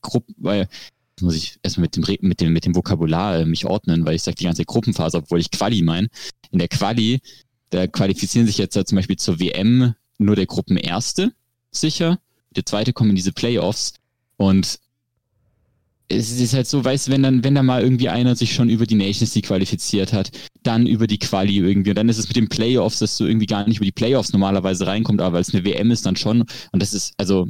Gruppe, 0.00 0.32
weil 0.38 0.60
jetzt 0.60 1.22
muss 1.22 1.36
ich 1.36 1.58
erstmal 1.62 1.84
mit 1.84 1.96
dem, 1.96 2.04
mit 2.20 2.40
dem, 2.40 2.52
mit 2.52 2.64
dem 2.64 2.74
Vokabular 2.74 3.40
äh, 3.40 3.46
mich 3.46 3.66
ordnen, 3.66 4.06
weil 4.06 4.16
ich 4.16 4.22
sage 4.22 4.36
die 4.36 4.44
ganze 4.44 4.64
Gruppenphase, 4.64 5.18
obwohl 5.18 5.40
ich 5.40 5.50
Quali 5.50 5.82
meine. 5.82 6.08
In 6.50 6.58
der 6.58 6.68
Quali, 6.68 7.20
da 7.70 7.86
qualifizieren 7.86 8.46
sich 8.46 8.58
jetzt 8.58 8.76
ja 8.76 8.84
zum 8.84 8.96
Beispiel 8.96 9.16
zur 9.16 9.40
WM 9.40 9.94
nur 10.18 10.36
der 10.36 10.46
Gruppenerste 10.46 11.32
sicher. 11.80 12.18
Der 12.56 12.64
zweite 12.66 12.92
kommt 12.92 13.10
in 13.10 13.16
diese 13.16 13.32
Playoffs. 13.32 13.94
Und 14.36 14.78
es 16.08 16.38
ist 16.38 16.54
halt 16.54 16.66
so, 16.66 16.84
weißt 16.84 17.08
du, 17.08 17.12
wenn 17.12 17.22
dann, 17.22 17.44
wenn 17.44 17.54
da 17.54 17.62
mal 17.62 17.82
irgendwie 17.82 18.08
einer 18.08 18.36
sich 18.36 18.54
schon 18.54 18.68
über 18.68 18.86
die 18.86 18.94
Nations 18.94 19.34
League 19.34 19.46
qualifiziert 19.46 20.12
hat, 20.12 20.30
dann 20.62 20.86
über 20.86 21.06
die 21.06 21.18
Quali 21.18 21.58
irgendwie. 21.58 21.90
Und 21.90 21.96
dann 21.96 22.08
ist 22.08 22.18
es 22.18 22.28
mit 22.28 22.36
den 22.36 22.48
Playoffs, 22.48 22.98
dass 22.98 23.16
du 23.16 23.24
irgendwie 23.24 23.46
gar 23.46 23.66
nicht 23.66 23.78
über 23.78 23.86
die 23.86 23.92
Playoffs 23.92 24.32
normalerweise 24.32 24.86
reinkommst, 24.86 25.20
aber 25.20 25.34
weil 25.34 25.42
es 25.42 25.54
eine 25.54 25.64
WM 25.64 25.90
ist, 25.90 26.06
dann 26.06 26.16
schon. 26.16 26.42
Und 26.72 26.82
das 26.82 26.92
ist, 26.94 27.14
also, 27.16 27.48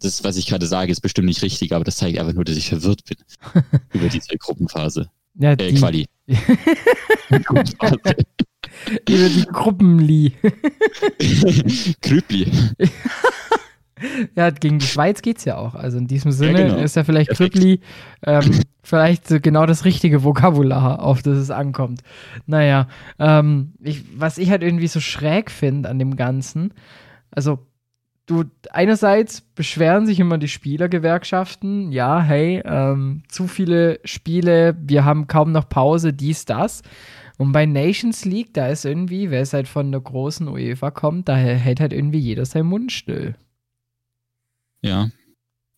das, 0.00 0.24
was 0.24 0.36
ich 0.36 0.46
gerade 0.46 0.66
sage, 0.66 0.92
ist 0.92 1.00
bestimmt 1.00 1.26
nicht 1.26 1.42
richtig, 1.42 1.72
aber 1.72 1.84
das 1.84 1.96
zeigt 1.96 2.18
einfach 2.18 2.32
nur, 2.32 2.44
dass 2.44 2.56
ich 2.56 2.68
verwirrt 2.68 3.04
bin 3.04 3.18
über 3.92 4.08
diese 4.08 4.36
Gruppenphase. 4.38 5.10
Ja, 5.34 5.52
Äh, 5.52 5.72
die, 5.72 5.74
Quali. 5.74 6.06
Gruppenphase. 7.44 7.98
über 9.08 9.28
die 9.28 9.44
Gruppenli. 9.52 10.32
Krüppli. 12.00 12.46
Ja, 14.34 14.50
gegen 14.50 14.78
die 14.78 14.86
Schweiz 14.86 15.22
geht's 15.22 15.44
ja 15.44 15.56
auch. 15.56 15.74
Also 15.74 15.98
in 15.98 16.06
diesem 16.06 16.32
Sinne 16.32 16.68
genau. 16.68 16.76
ist 16.76 16.96
ja 16.96 17.04
vielleicht. 17.04 17.30
Krüppli 17.30 17.80
ähm, 18.24 18.60
vielleicht 18.82 19.28
so 19.28 19.40
genau 19.40 19.66
das 19.66 19.84
richtige 19.84 20.24
Vokabular, 20.24 21.02
auf 21.02 21.22
das 21.22 21.38
es 21.38 21.50
ankommt. 21.50 22.02
Naja, 22.46 22.88
ähm, 23.18 23.74
ich, 23.80 24.04
was 24.18 24.38
ich 24.38 24.50
halt 24.50 24.62
irgendwie 24.62 24.88
so 24.88 25.00
schräg 25.00 25.50
finde 25.50 25.88
an 25.88 25.98
dem 25.98 26.16
Ganzen, 26.16 26.72
also 27.30 27.58
du, 28.26 28.44
einerseits 28.70 29.40
beschweren 29.40 30.06
sich 30.06 30.20
immer 30.20 30.38
die 30.38 30.48
Spielergewerkschaften, 30.48 31.92
ja, 31.92 32.20
hey, 32.20 32.62
ähm, 32.64 33.22
zu 33.28 33.46
viele 33.46 34.00
Spiele, 34.04 34.76
wir 34.80 35.04
haben 35.04 35.26
kaum 35.26 35.52
noch 35.52 35.68
Pause, 35.68 36.12
dies, 36.12 36.44
das. 36.44 36.82
Und 37.38 37.52
bei 37.52 37.66
Nations 37.66 38.24
League, 38.24 38.54
da 38.54 38.68
ist 38.68 38.84
irgendwie, 38.84 39.30
wer 39.30 39.40
es 39.40 39.52
halt 39.52 39.66
von 39.66 39.90
der 39.90 40.00
großen 40.00 40.46
UEFA 40.46 40.90
kommt, 40.90 41.28
da 41.28 41.36
hält 41.36 41.80
halt 41.80 41.92
irgendwie 41.92 42.18
jeder 42.18 42.44
seinen 42.44 42.66
Mund 42.66 42.92
still. 42.92 43.34
Ja. 44.82 45.10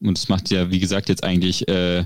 Und 0.00 0.18
es 0.18 0.28
macht 0.28 0.50
ja, 0.50 0.70
wie 0.70 0.80
gesagt, 0.80 1.08
jetzt 1.08 1.22
eigentlich 1.22 1.68
äh, 1.68 2.04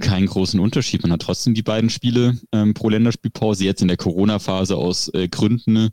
keinen 0.00 0.26
großen 0.26 0.60
Unterschied. 0.60 1.02
Man 1.02 1.12
hat 1.12 1.22
trotzdem 1.22 1.54
die 1.54 1.62
beiden 1.62 1.90
Spiele 1.90 2.38
ähm, 2.52 2.74
pro 2.74 2.88
Länderspielpause, 2.88 3.64
jetzt 3.64 3.82
in 3.82 3.88
der 3.88 3.96
Corona-Phase 3.96 4.76
aus 4.76 5.08
äh, 5.14 5.28
Gründen, 5.28 5.90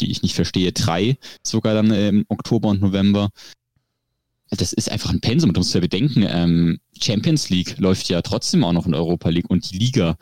die 0.00 0.10
ich 0.10 0.22
nicht 0.22 0.34
verstehe, 0.34 0.72
drei 0.72 1.18
sogar 1.42 1.74
dann 1.74 1.90
äh, 1.90 2.08
im 2.08 2.24
Oktober 2.28 2.68
und 2.68 2.80
November. 2.80 3.30
Das 4.50 4.72
ist 4.72 4.90
einfach 4.90 5.10
ein 5.10 5.20
Pensum, 5.20 5.52
du 5.52 5.60
musst 5.60 5.74
ja 5.74 5.80
bedenken, 5.80 6.24
ähm, 6.26 6.78
Champions 7.00 7.50
League 7.50 7.78
läuft 7.78 8.08
ja 8.08 8.22
trotzdem 8.22 8.62
auch 8.62 8.72
noch 8.72 8.86
in 8.86 8.94
Europa 8.94 9.28
League 9.28 9.50
und 9.50 9.70
die 9.70 9.78
Liga. 9.78 10.16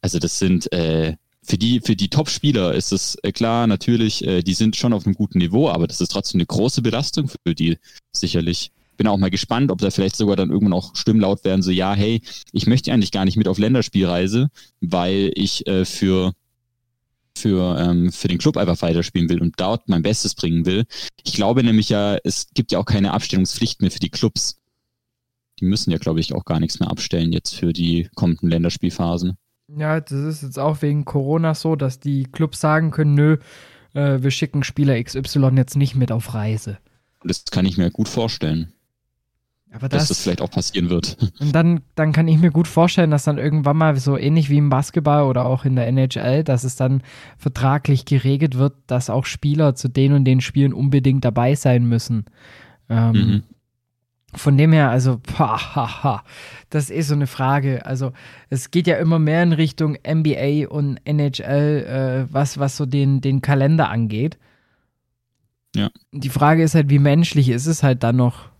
Also 0.00 0.18
das 0.18 0.38
sind 0.38 0.70
äh, 0.72 1.16
für 1.48 1.56
die, 1.56 1.80
für 1.80 1.96
die 1.96 2.10
Top-Spieler 2.10 2.74
ist 2.74 2.92
es 2.92 3.16
äh, 3.22 3.32
klar, 3.32 3.66
natürlich, 3.66 4.22
äh, 4.24 4.42
die 4.42 4.52
sind 4.52 4.76
schon 4.76 4.92
auf 4.92 5.06
einem 5.06 5.14
guten 5.14 5.38
Niveau, 5.38 5.70
aber 5.70 5.86
das 5.86 6.00
ist 6.00 6.12
trotzdem 6.12 6.38
eine 6.38 6.46
große 6.46 6.82
Belastung 6.82 7.28
für 7.28 7.54
die 7.54 7.78
sicherlich. 8.12 8.70
Bin 8.98 9.06
auch 9.06 9.16
mal 9.16 9.30
gespannt, 9.30 9.70
ob 9.70 9.78
da 9.78 9.90
vielleicht 9.90 10.16
sogar 10.16 10.36
dann 10.36 10.50
irgendwann 10.50 10.74
auch 10.74 10.94
Stimmen 10.94 11.20
laut 11.20 11.44
werden, 11.44 11.62
so 11.62 11.70
ja, 11.70 11.94
hey, 11.94 12.20
ich 12.52 12.66
möchte 12.66 12.92
eigentlich 12.92 13.12
gar 13.12 13.24
nicht 13.24 13.36
mit 13.36 13.48
auf 13.48 13.58
Länderspielreise, 13.58 14.50
weil 14.80 15.30
ich 15.34 15.66
äh, 15.66 15.84
für 15.84 16.34
für, 17.36 17.78
ähm, 17.78 18.10
für 18.10 18.26
den 18.26 18.38
Club 18.38 18.56
einfach 18.56 18.82
weiterspielen 18.82 19.28
will 19.28 19.40
und 19.40 19.54
dort 19.60 19.88
mein 19.88 20.02
Bestes 20.02 20.34
bringen 20.34 20.66
will. 20.66 20.86
Ich 21.22 21.34
glaube 21.34 21.62
nämlich 21.62 21.88
ja, 21.88 22.18
es 22.24 22.48
gibt 22.52 22.72
ja 22.72 22.80
auch 22.80 22.84
keine 22.84 23.12
Abstellungspflicht 23.12 23.80
mehr 23.80 23.92
für 23.92 24.00
die 24.00 24.10
Clubs. 24.10 24.58
Die 25.60 25.64
müssen 25.64 25.92
ja, 25.92 25.98
glaube 25.98 26.18
ich, 26.18 26.34
auch 26.34 26.44
gar 26.44 26.58
nichts 26.58 26.80
mehr 26.80 26.90
abstellen 26.90 27.32
jetzt 27.32 27.54
für 27.54 27.72
die 27.72 28.08
kommenden 28.16 28.50
Länderspielphasen. 28.50 29.38
Ja, 29.76 30.00
das 30.00 30.12
ist 30.12 30.42
jetzt 30.42 30.58
auch 30.58 30.82
wegen 30.82 31.04
Corona 31.04 31.54
so, 31.54 31.76
dass 31.76 32.00
die 32.00 32.24
Clubs 32.24 32.60
sagen 32.60 32.90
können, 32.90 33.14
nö, 33.14 33.36
äh, 33.94 34.22
wir 34.22 34.30
schicken 34.30 34.62
Spieler 34.62 35.02
XY 35.02 35.50
jetzt 35.56 35.76
nicht 35.76 35.94
mit 35.94 36.10
auf 36.10 36.34
Reise. 36.34 36.78
Das 37.22 37.44
kann 37.46 37.66
ich 37.66 37.76
mir 37.76 37.90
gut 37.90 38.08
vorstellen, 38.08 38.72
Aber 39.72 39.88
dass 39.88 40.02
das, 40.02 40.08
das 40.08 40.22
vielleicht 40.22 40.40
auch 40.40 40.50
passieren 40.50 40.88
wird. 40.88 41.18
und 41.40 41.52
dann, 41.52 41.82
dann 41.96 42.12
kann 42.12 42.28
ich 42.28 42.38
mir 42.38 42.50
gut 42.50 42.68
vorstellen, 42.68 43.10
dass 43.10 43.24
dann 43.24 43.38
irgendwann 43.38 43.76
mal 43.76 43.96
so 43.96 44.16
ähnlich 44.16 44.48
wie 44.48 44.58
im 44.58 44.70
Basketball 44.70 45.24
oder 45.24 45.44
auch 45.44 45.64
in 45.64 45.76
der 45.76 45.86
NHL, 45.88 46.44
dass 46.44 46.64
es 46.64 46.76
dann 46.76 47.02
vertraglich 47.36 48.04
geregelt 48.06 48.56
wird, 48.56 48.74
dass 48.86 49.10
auch 49.10 49.26
Spieler 49.26 49.74
zu 49.74 49.88
den 49.88 50.12
und 50.12 50.24
den 50.24 50.40
Spielen 50.40 50.72
unbedingt 50.72 51.24
dabei 51.24 51.54
sein 51.54 51.84
müssen. 51.84 52.24
Ähm, 52.88 53.12
Mhm. 53.12 53.42
Von 54.34 54.56
dem 54.58 54.72
her, 54.72 54.90
also, 54.90 55.18
pah, 55.22 55.58
ha, 55.74 56.04
ha, 56.04 56.24
das 56.70 56.84
ist 56.84 56.96
eh 56.96 57.00
so 57.02 57.14
eine 57.14 57.26
Frage. 57.26 57.86
Also, 57.86 58.12
es 58.50 58.70
geht 58.70 58.86
ja 58.86 58.96
immer 58.96 59.18
mehr 59.18 59.42
in 59.42 59.52
Richtung 59.52 59.96
NBA 60.06 60.68
und 60.68 60.98
NHL, 61.04 62.26
äh, 62.28 62.32
was, 62.32 62.58
was 62.58 62.76
so 62.76 62.86
den, 62.86 63.20
den 63.20 63.40
Kalender 63.42 63.88
angeht. 63.88 64.38
Ja. 65.74 65.90
Die 66.12 66.28
Frage 66.28 66.62
ist 66.62 66.74
halt, 66.74 66.90
wie 66.90 66.98
menschlich 66.98 67.48
ist 67.48 67.66
es 67.66 67.82
halt 67.82 68.02
dann 68.02 68.16
noch, 68.16 68.50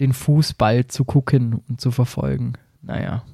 den 0.00 0.12
Fußball 0.12 0.88
zu 0.88 1.04
gucken 1.04 1.62
und 1.68 1.80
zu 1.80 1.90
verfolgen. 1.90 2.54
Naja. 2.82 3.24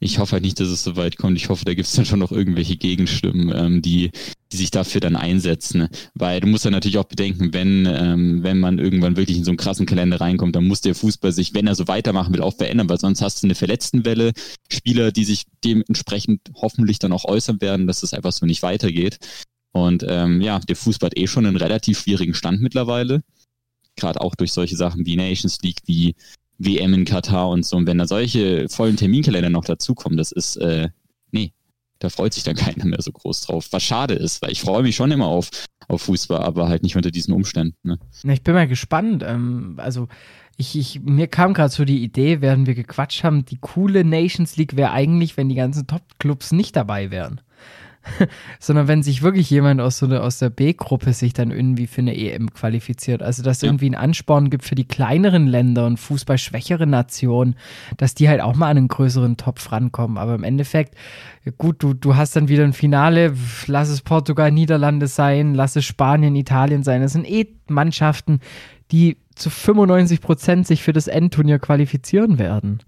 Ich 0.00 0.18
hoffe 0.18 0.32
halt 0.32 0.42
nicht, 0.42 0.58
dass 0.58 0.68
es 0.68 0.82
so 0.82 0.96
weit 0.96 1.16
kommt. 1.16 1.36
Ich 1.36 1.48
hoffe, 1.48 1.64
da 1.64 1.74
gibt 1.74 1.86
es 1.86 1.92
dann 1.92 2.06
schon 2.06 2.18
noch 2.18 2.32
irgendwelche 2.32 2.76
Gegenstimmen, 2.76 3.52
ähm, 3.54 3.82
die, 3.82 4.10
die 4.52 4.56
sich 4.56 4.70
dafür 4.70 5.00
dann 5.00 5.16
einsetzen. 5.16 5.88
Weil 6.14 6.40
du 6.40 6.46
musst 6.46 6.64
ja 6.64 6.70
natürlich 6.70 6.98
auch 6.98 7.04
bedenken, 7.04 7.52
wenn, 7.52 7.86
ähm, 7.86 8.42
wenn 8.42 8.58
man 8.58 8.78
irgendwann 8.78 9.16
wirklich 9.16 9.38
in 9.38 9.44
so 9.44 9.50
einen 9.50 9.58
krassen 9.58 9.86
Kalender 9.86 10.20
reinkommt, 10.20 10.54
dann 10.54 10.66
muss 10.66 10.82
der 10.82 10.94
Fußball 10.94 11.32
sich, 11.32 11.54
wenn 11.54 11.66
er 11.66 11.74
so 11.74 11.88
weitermachen 11.88 12.32
will, 12.34 12.42
auch 12.42 12.54
verändern, 12.54 12.88
weil 12.88 13.00
sonst 13.00 13.22
hast 13.22 13.42
du 13.42 13.46
eine 13.46 13.54
Verletztenwelle, 13.54 14.32
Spieler, 14.70 15.10
die 15.10 15.24
sich 15.24 15.44
dementsprechend 15.64 16.40
hoffentlich 16.54 16.98
dann 16.98 17.12
auch 17.12 17.24
äußern 17.24 17.60
werden, 17.60 17.86
dass 17.86 18.02
es 18.02 18.12
einfach 18.12 18.32
so 18.32 18.46
nicht 18.46 18.62
weitergeht. 18.62 19.18
Und 19.72 20.04
ähm, 20.06 20.40
ja, 20.42 20.58
der 20.58 20.76
Fußball 20.76 21.08
hat 21.08 21.18
eh 21.18 21.26
schon 21.26 21.46
einen 21.46 21.56
relativ 21.56 22.00
schwierigen 22.00 22.34
Stand 22.34 22.60
mittlerweile. 22.60 23.22
Gerade 23.96 24.20
auch 24.20 24.34
durch 24.34 24.52
solche 24.52 24.76
Sachen 24.76 25.06
wie 25.06 25.16
Nations 25.16 25.58
League, 25.62 25.80
wie 25.86 26.14
WM 26.58 26.94
in 26.94 27.04
Katar 27.04 27.48
und 27.48 27.64
so. 27.64 27.76
Und 27.76 27.86
wenn 27.86 27.98
da 27.98 28.06
solche 28.06 28.68
vollen 28.68 28.96
Terminkalender 28.96 29.50
noch 29.50 29.64
dazukommen, 29.64 30.18
das 30.18 30.32
ist, 30.32 30.56
äh, 30.56 30.90
da 32.02 32.08
freut 32.08 32.34
sich 32.34 32.42
dann 32.42 32.56
keiner 32.56 32.84
mehr 32.84 33.00
so 33.00 33.12
groß 33.12 33.42
drauf. 33.42 33.68
Was 33.70 33.82
schade 33.82 34.14
ist, 34.14 34.42
weil 34.42 34.50
ich 34.50 34.60
freue 34.60 34.82
mich 34.82 34.96
schon 34.96 35.10
immer 35.10 35.26
auf, 35.26 35.50
auf 35.88 36.02
Fußball, 36.02 36.42
aber 36.42 36.68
halt 36.68 36.82
nicht 36.82 36.96
unter 36.96 37.10
diesen 37.10 37.32
Umständen. 37.32 37.76
Ne? 37.82 37.98
Ich 38.24 38.42
bin 38.42 38.54
mal 38.54 38.68
gespannt. 38.68 39.22
Ähm, 39.26 39.74
also 39.78 40.08
ich, 40.56 40.76
ich, 40.76 41.00
mir 41.00 41.28
kam 41.28 41.54
gerade 41.54 41.72
so 41.72 41.84
die 41.84 42.02
Idee, 42.02 42.40
während 42.40 42.66
wir 42.66 42.74
gequatscht 42.74 43.24
haben, 43.24 43.44
die 43.44 43.58
coole 43.58 44.04
Nations 44.04 44.56
League 44.56 44.76
wäre 44.76 44.92
eigentlich, 44.92 45.36
wenn 45.36 45.48
die 45.48 45.54
ganzen 45.54 45.86
Top-Clubs 45.86 46.52
nicht 46.52 46.76
dabei 46.76 47.10
wären. 47.10 47.40
sondern 48.60 48.88
wenn 48.88 49.02
sich 49.02 49.22
wirklich 49.22 49.48
jemand 49.50 49.80
aus 49.80 49.98
so 49.98 50.06
eine, 50.06 50.22
aus 50.22 50.38
der 50.38 50.50
B-Gruppe 50.50 51.12
sich 51.12 51.32
dann 51.32 51.50
irgendwie 51.50 51.86
für 51.86 52.00
eine 52.00 52.16
EM 52.16 52.52
qualifiziert. 52.52 53.22
Also 53.22 53.42
dass 53.42 53.62
ja. 53.62 53.68
irgendwie 53.68 53.90
ein 53.90 53.94
Ansporn 53.94 54.50
gibt 54.50 54.64
für 54.64 54.74
die 54.74 54.86
kleineren 54.86 55.46
Länder 55.46 55.86
und 55.86 55.98
fußballschwächere 55.98 56.86
Nationen, 56.86 57.56
dass 57.96 58.14
die 58.14 58.28
halt 58.28 58.40
auch 58.40 58.54
mal 58.54 58.68
an 58.68 58.76
einen 58.76 58.88
größeren 58.88 59.36
Topf 59.36 59.70
rankommen. 59.72 60.18
Aber 60.18 60.34
im 60.34 60.44
Endeffekt, 60.44 60.94
gut, 61.58 61.82
du, 61.82 61.94
du 61.94 62.16
hast 62.16 62.36
dann 62.36 62.48
wieder 62.48 62.64
ein 62.64 62.72
Finale, 62.72 63.34
lass 63.66 63.88
es 63.88 64.02
Portugal, 64.02 64.50
Niederlande 64.50 65.06
sein, 65.06 65.54
lass 65.54 65.76
es 65.76 65.84
Spanien, 65.84 66.36
Italien 66.36 66.82
sein. 66.82 67.02
Das 67.02 67.12
sind 67.12 67.28
eh 67.28 67.48
Mannschaften, 67.68 68.40
die 68.90 69.16
zu 69.34 69.50
95 69.50 70.20
Prozent 70.20 70.66
sich 70.66 70.82
für 70.82 70.92
das 70.92 71.06
Endturnier 71.06 71.58
qualifizieren 71.58 72.38
werden. 72.38 72.82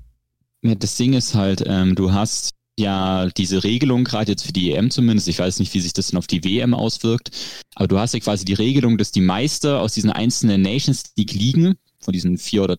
Ja, 0.63 0.75
das 0.75 0.97
Ding 0.97 1.13
ist 1.13 1.35
halt, 1.35 1.65
ähm, 1.67 1.95
du 1.95 2.13
hast 2.13 2.55
ja 2.79 3.29
diese 3.37 3.65
Regelung, 3.65 4.05
gerade 4.05 4.33
jetzt 4.33 4.45
für 4.45 4.53
die 4.53 4.73
EM 4.73 4.91
zumindest, 4.91 5.29
ich 5.29 5.39
weiß 5.39 5.59
nicht, 5.61 5.73
wie 5.75 5.81
sich 5.81 5.93
das 5.93 6.09
dann 6.09 6.19
auf 6.19 6.27
die 6.27 6.45
WM 6.45 6.75
auswirkt, 6.75 7.31
aber 7.75 7.89
du 7.89 7.99
hast 7.99 8.15
ja 8.15 8.21
quasi 8.21 8.45
die 8.45 8.55
Regelung, 8.55 8.99
dass 8.99 9.13
die 9.13 9.21
Meister 9.21 9.81
aus 9.81 9.95
diesen 9.95 10.11
einzelnen 10.11 10.63
Nations 10.63 11.13
League 11.17 11.33
liegen, 11.33 11.77
von 12.01 12.13
diesen 12.13 12.39
vier 12.39 12.65
oder 12.65 12.77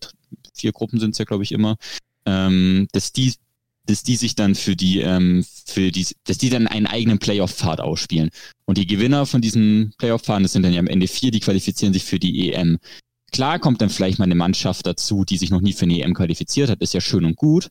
vier 0.54 0.72
Gruppen 0.72 1.00
sind 1.00 1.10
es 1.12 1.18
ja, 1.18 1.24
glaube 1.24 1.42
ich, 1.42 1.52
immer, 1.52 1.76
ähm, 2.26 2.88
dass 2.92 3.12
die 3.12 3.34
dass 3.86 4.02
die 4.02 4.16
sich 4.16 4.34
dann 4.34 4.54
für 4.54 4.76
die, 4.76 5.00
ähm, 5.00 5.44
für 5.64 5.92
die, 5.92 6.06
dass 6.24 6.38
die 6.38 6.50
dann 6.50 6.66
einen 6.66 6.86
eigenen 6.86 7.18
Playoff-Pfad 7.18 7.80
ausspielen. 7.80 8.30
Und 8.64 8.78
die 8.78 8.86
Gewinner 8.86 9.26
von 9.26 9.40
diesen 9.40 9.94
Playoff-Pfaden, 9.98 10.42
das 10.42 10.52
sind 10.52 10.64
dann 10.64 10.72
ja 10.72 10.80
am 10.80 10.88
Ende 10.88 11.06
vier, 11.06 11.30
die 11.30 11.40
qualifizieren 11.40 11.92
sich 11.92 12.04
für 12.04 12.18
die 12.18 12.52
EM. 12.52 12.78
Klar 13.32 13.58
kommt 13.58 13.80
dann 13.80 13.90
vielleicht 13.90 14.18
mal 14.18 14.24
eine 14.24 14.34
Mannschaft 14.34 14.86
dazu, 14.86 15.24
die 15.24 15.38
sich 15.38 15.50
noch 15.50 15.60
nie 15.60 15.72
für 15.72 15.84
eine 15.84 16.00
EM 16.00 16.14
qualifiziert 16.14 16.68
hat, 16.68 16.80
ist 16.80 16.94
ja 16.94 17.00
schön 17.00 17.24
und 17.24 17.36
gut. 17.36 17.68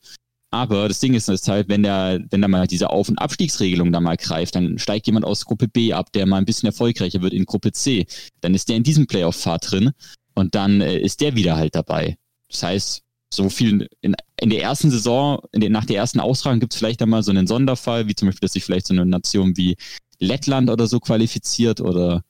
Aber 0.51 0.87
das 0.87 0.99
Ding 0.99 1.13
ist, 1.13 1.27
ist 1.27 1.47
halt, 1.47 1.67
wenn 1.67 1.83
der, 1.83 2.23
wenn 2.29 2.41
da 2.41 2.47
mal 2.47 2.67
diese 2.67 2.89
Auf- 2.89 3.09
und 3.09 3.19
Abstiegsregelung 3.19 3.91
da 3.91 3.99
mal 3.99 4.15
greift, 4.15 4.55
dann 4.55 4.79
steigt 4.79 5.07
jemand 5.07 5.25
aus 5.25 5.45
Gruppe 5.45 5.67
B 5.67 5.91
ab, 5.91 6.11
der 6.13 6.25
mal 6.25 6.37
ein 6.37 6.45
bisschen 6.45 6.67
erfolgreicher 6.67 7.21
wird 7.21 7.33
in 7.33 7.45
Gruppe 7.45 7.71
C. 7.71 8.05
Dann 8.41 8.53
ist 8.53 8.69
der 8.69 8.77
in 8.77 8.83
diesem 8.83 9.07
Playoff-Pfad 9.07 9.71
drin 9.71 9.91
und 10.33 10.55
dann 10.55 10.81
äh, 10.81 10.97
ist 10.97 11.21
der 11.21 11.35
wieder 11.35 11.55
halt 11.57 11.75
dabei. 11.75 12.17
Das 12.49 12.63
heißt, 12.63 13.01
so 13.33 13.49
viel 13.49 13.87
in, 14.01 14.15
in 14.39 14.49
der 14.49 14.61
ersten 14.61 14.91
Saison, 14.91 15.41
der, 15.53 15.69
nach 15.69 15.85
der 15.85 15.97
ersten 15.97 16.19
Austragung 16.19 16.59
gibt 16.59 16.73
es 16.73 16.79
vielleicht 16.79 17.01
einmal 17.01 17.23
so 17.23 17.31
einen 17.31 17.47
Sonderfall, 17.47 18.07
wie 18.07 18.15
zum 18.15 18.27
Beispiel, 18.27 18.45
dass 18.45 18.53
sich 18.53 18.63
vielleicht 18.63 18.87
so 18.87 18.93
eine 18.93 19.05
Nation 19.05 19.57
wie 19.57 19.75
Lettland 20.19 20.69
oder 20.69 20.87
so 20.87 20.99
qualifiziert 20.99 21.81
oder 21.81 22.23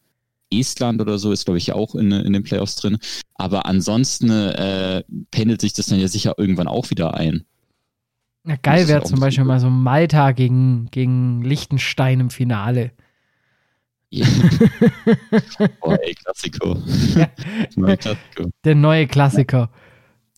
Estland 0.52 1.02
oder 1.02 1.18
so 1.18 1.32
ist, 1.32 1.46
glaube 1.46 1.58
ich, 1.58 1.74
auch 1.74 1.96
in, 1.96 2.12
in 2.12 2.34
den 2.34 2.44
Playoffs 2.44 2.76
drin. 2.76 2.98
Aber 3.36 3.66
ansonsten 3.66 4.30
äh, 4.30 5.04
pendelt 5.32 5.62
sich 5.62 5.74
das 5.74 5.88
dann 5.88 6.00
ja 6.00 6.08
sicher 6.08 6.36
irgendwann 6.38 6.68
auch 6.68 6.90
wieder 6.90 7.16
ein. 7.16 7.46
Ja, 8.48 8.56
geil 8.62 8.88
wäre 8.88 9.04
zum 9.04 9.20
Beispiel 9.20 9.44
mal 9.44 9.60
so 9.60 9.70
Malta 9.70 10.32
gegen, 10.32 10.88
gegen 10.92 11.42
Liechtenstein 11.42 12.20
im 12.20 12.30
Finale. 12.30 12.92
Oh, 15.82 15.92
ey, 16.02 16.14
Klassiko. 16.14 16.82
Ja. 17.16 17.30
Neue 17.76 17.98
Klassiko. 17.98 18.50
Der 18.64 18.76
neue 18.76 19.08
Klassiker. 19.08 19.70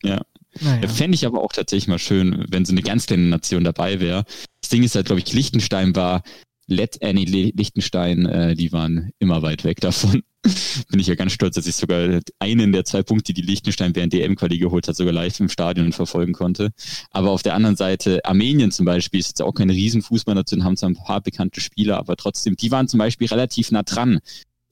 Ja. 0.04 0.22
Naja. 0.62 0.88
Fände 0.88 1.16
ich 1.16 1.26
aber 1.26 1.42
auch 1.44 1.54
tatsächlich 1.54 1.88
mal 1.88 2.00
schön, 2.00 2.46
wenn 2.50 2.66
so 2.66 2.72
eine 2.72 2.82
ganz 2.82 3.06
kleine 3.06 3.24
Nation 3.24 3.64
dabei 3.64 4.00
wäre. 4.00 4.24
Das 4.62 4.70
Ding 4.70 4.84
ist 4.84 4.96
halt, 4.96 5.06
glaube 5.06 5.22
ich, 5.22 5.32
Liechtenstein 5.34 5.96
war 5.96 6.24
Let, 6.68 7.02
äh, 7.02 7.14
nee, 7.14 7.26
Liechtenstein, 7.26 8.26
äh, 8.26 8.56
die 8.56 8.72
waren 8.72 9.12
immer 9.20 9.42
weit 9.42 9.64
weg 9.64 9.80
davon. 9.80 10.24
Bin 10.90 11.00
ich 11.00 11.08
ja 11.08 11.16
ganz 11.16 11.32
stolz, 11.32 11.56
dass 11.56 11.68
ich 11.68 11.76
sogar 11.76 12.20
einen 12.40 12.72
der 12.72 12.86
zwei 12.86 13.04
Punkte, 13.04 13.34
die 13.34 13.42
Liechtenstein 13.42 13.96
während 13.96 14.14
DM-Quali 14.14 14.58
geholt 14.58 14.88
hat, 14.88 14.96
sogar 14.96 15.14
live 15.14 15.40
im 15.40 15.50
Stadion 15.50 15.94
verfolgen 15.94 16.34
konnte. 16.34 16.72
Aber 17.12 17.32
auf 17.32 17.44
der 17.44 17.54
anderen 17.54 17.76
Seite, 17.76 18.24
Armenien 18.26 18.72
zum 18.72 18.86
Beispiel, 18.86 19.20
ist 19.20 19.30
jetzt 19.30 19.42
auch 19.42 19.54
keine 19.54 19.74
Riesenfußballnation, 19.74 20.64
haben 20.64 20.78
zwar 20.78 20.90
ein 20.90 20.96
paar 20.96 21.22
bekannte 21.22 21.62
Spieler, 21.62 21.98
aber 21.98 22.16
trotzdem, 22.16 22.56
die 22.56 22.72
waren 22.72 22.88
zum 22.88 23.00
Beispiel 23.00 23.28
relativ 23.28 23.72
nah 23.72 23.84
dran 23.84 24.20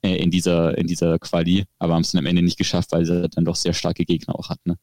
äh, 0.01 0.15
in 0.15 0.31
dieser, 0.31 0.77
in 0.77 0.87
dieser 0.87 1.19
Quali, 1.19 1.65
aber 1.79 1.93
haben 1.93 2.01
es 2.01 2.11
dann 2.11 2.19
am 2.19 2.25
Ende 2.25 2.41
nicht 2.41 2.57
geschafft, 2.57 2.91
weil 2.91 3.05
sie 3.05 3.27
dann 3.29 3.45
doch 3.45 3.55
sehr 3.55 3.73
starke 3.73 4.05
Gegner 4.05 4.37
auch 4.37 4.49
hatten. 4.49 4.71
Ne? 4.71 4.77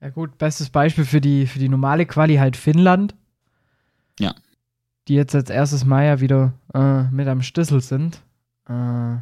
Ja 0.00 0.10
gut, 0.10 0.38
bestes 0.38 0.70
Beispiel 0.70 1.04
für 1.04 1.20
die, 1.20 1.46
für 1.46 1.58
die 1.58 1.68
normale 1.68 2.06
Quali 2.06 2.36
halt 2.36 2.56
Finnland. 2.56 3.14
Ja 4.20 4.34
die 5.08 5.14
jetzt 5.14 5.34
als 5.34 5.50
erstes 5.50 5.84
Mal 5.84 6.04
ja 6.04 6.20
wieder 6.20 6.52
äh, 6.74 7.04
mit 7.04 7.26
am 7.28 7.42
Schlüssel 7.42 7.80
sind. 7.80 8.20
Äh, 8.68 9.16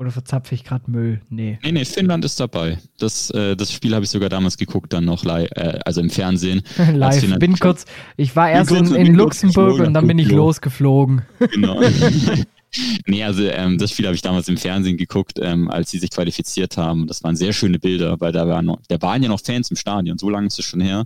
oder 0.00 0.10
verzapfe 0.10 0.54
ich 0.54 0.64
gerade 0.64 0.90
Müll? 0.90 1.20
Nee. 1.28 1.58
Nee, 1.62 1.72
nee, 1.72 1.84
Finnland 1.84 2.24
ist 2.24 2.40
dabei. 2.40 2.78
Das, 2.98 3.30
äh, 3.30 3.54
das 3.54 3.70
Spiel 3.70 3.94
habe 3.94 4.04
ich 4.04 4.10
sogar 4.10 4.30
damals 4.30 4.56
geguckt, 4.56 4.94
dann 4.94 5.04
noch 5.04 5.24
live, 5.24 5.50
äh, 5.56 5.78
also 5.84 6.00
im 6.00 6.08
Fernsehen. 6.08 6.62
live. 6.94 7.38
Bin 7.38 7.58
kurz, 7.58 7.84
ich 8.16 8.34
war 8.34 8.50
erst 8.50 8.72
in, 8.72 8.94
in 8.94 9.14
Luxemburg 9.14 9.78
und 9.80 9.92
dann 9.92 10.06
bin 10.06 10.18
ich 10.18 10.30
losgeflogen. 10.30 11.22
Genau. 11.52 11.82
nee, 13.06 13.22
also 13.22 13.42
ähm, 13.44 13.76
das 13.76 13.90
Spiel 13.90 14.06
habe 14.06 14.14
ich 14.14 14.22
damals 14.22 14.48
im 14.48 14.56
Fernsehen 14.56 14.96
geguckt, 14.96 15.38
ähm, 15.42 15.70
als 15.70 15.90
sie 15.90 15.98
sich 15.98 16.10
qualifiziert 16.10 16.78
haben. 16.78 17.06
Das 17.06 17.22
waren 17.22 17.36
sehr 17.36 17.52
schöne 17.52 17.78
Bilder, 17.78 18.18
weil 18.20 18.32
da 18.32 18.48
waren, 18.48 18.74
da 18.88 19.02
waren 19.02 19.22
ja 19.22 19.28
noch 19.28 19.40
Fans 19.40 19.70
im 19.70 19.76
Stadion, 19.76 20.16
so 20.16 20.30
lange 20.30 20.46
ist 20.46 20.58
es 20.58 20.64
schon 20.64 20.80
her. 20.80 21.04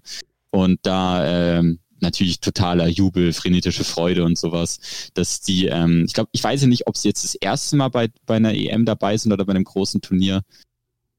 Und 0.50 0.78
da, 0.82 1.58
ähm, 1.58 1.80
natürlich 2.00 2.40
totaler 2.40 2.88
Jubel, 2.88 3.32
frenetische 3.32 3.84
Freude 3.84 4.24
und 4.24 4.38
sowas, 4.38 5.10
dass 5.14 5.40
die, 5.40 5.66
ähm, 5.66 6.04
ich 6.06 6.14
glaube, 6.14 6.30
ich 6.32 6.42
weiß 6.42 6.62
ja 6.62 6.66
nicht, 6.68 6.86
ob 6.86 6.96
sie 6.96 7.08
jetzt 7.08 7.24
das 7.24 7.34
erste 7.34 7.76
Mal 7.76 7.88
bei, 7.88 8.08
bei 8.26 8.36
einer 8.36 8.54
EM 8.54 8.84
dabei 8.84 9.16
sind 9.16 9.32
oder 9.32 9.44
bei 9.44 9.52
einem 9.52 9.64
großen 9.64 10.00
Turnier, 10.00 10.42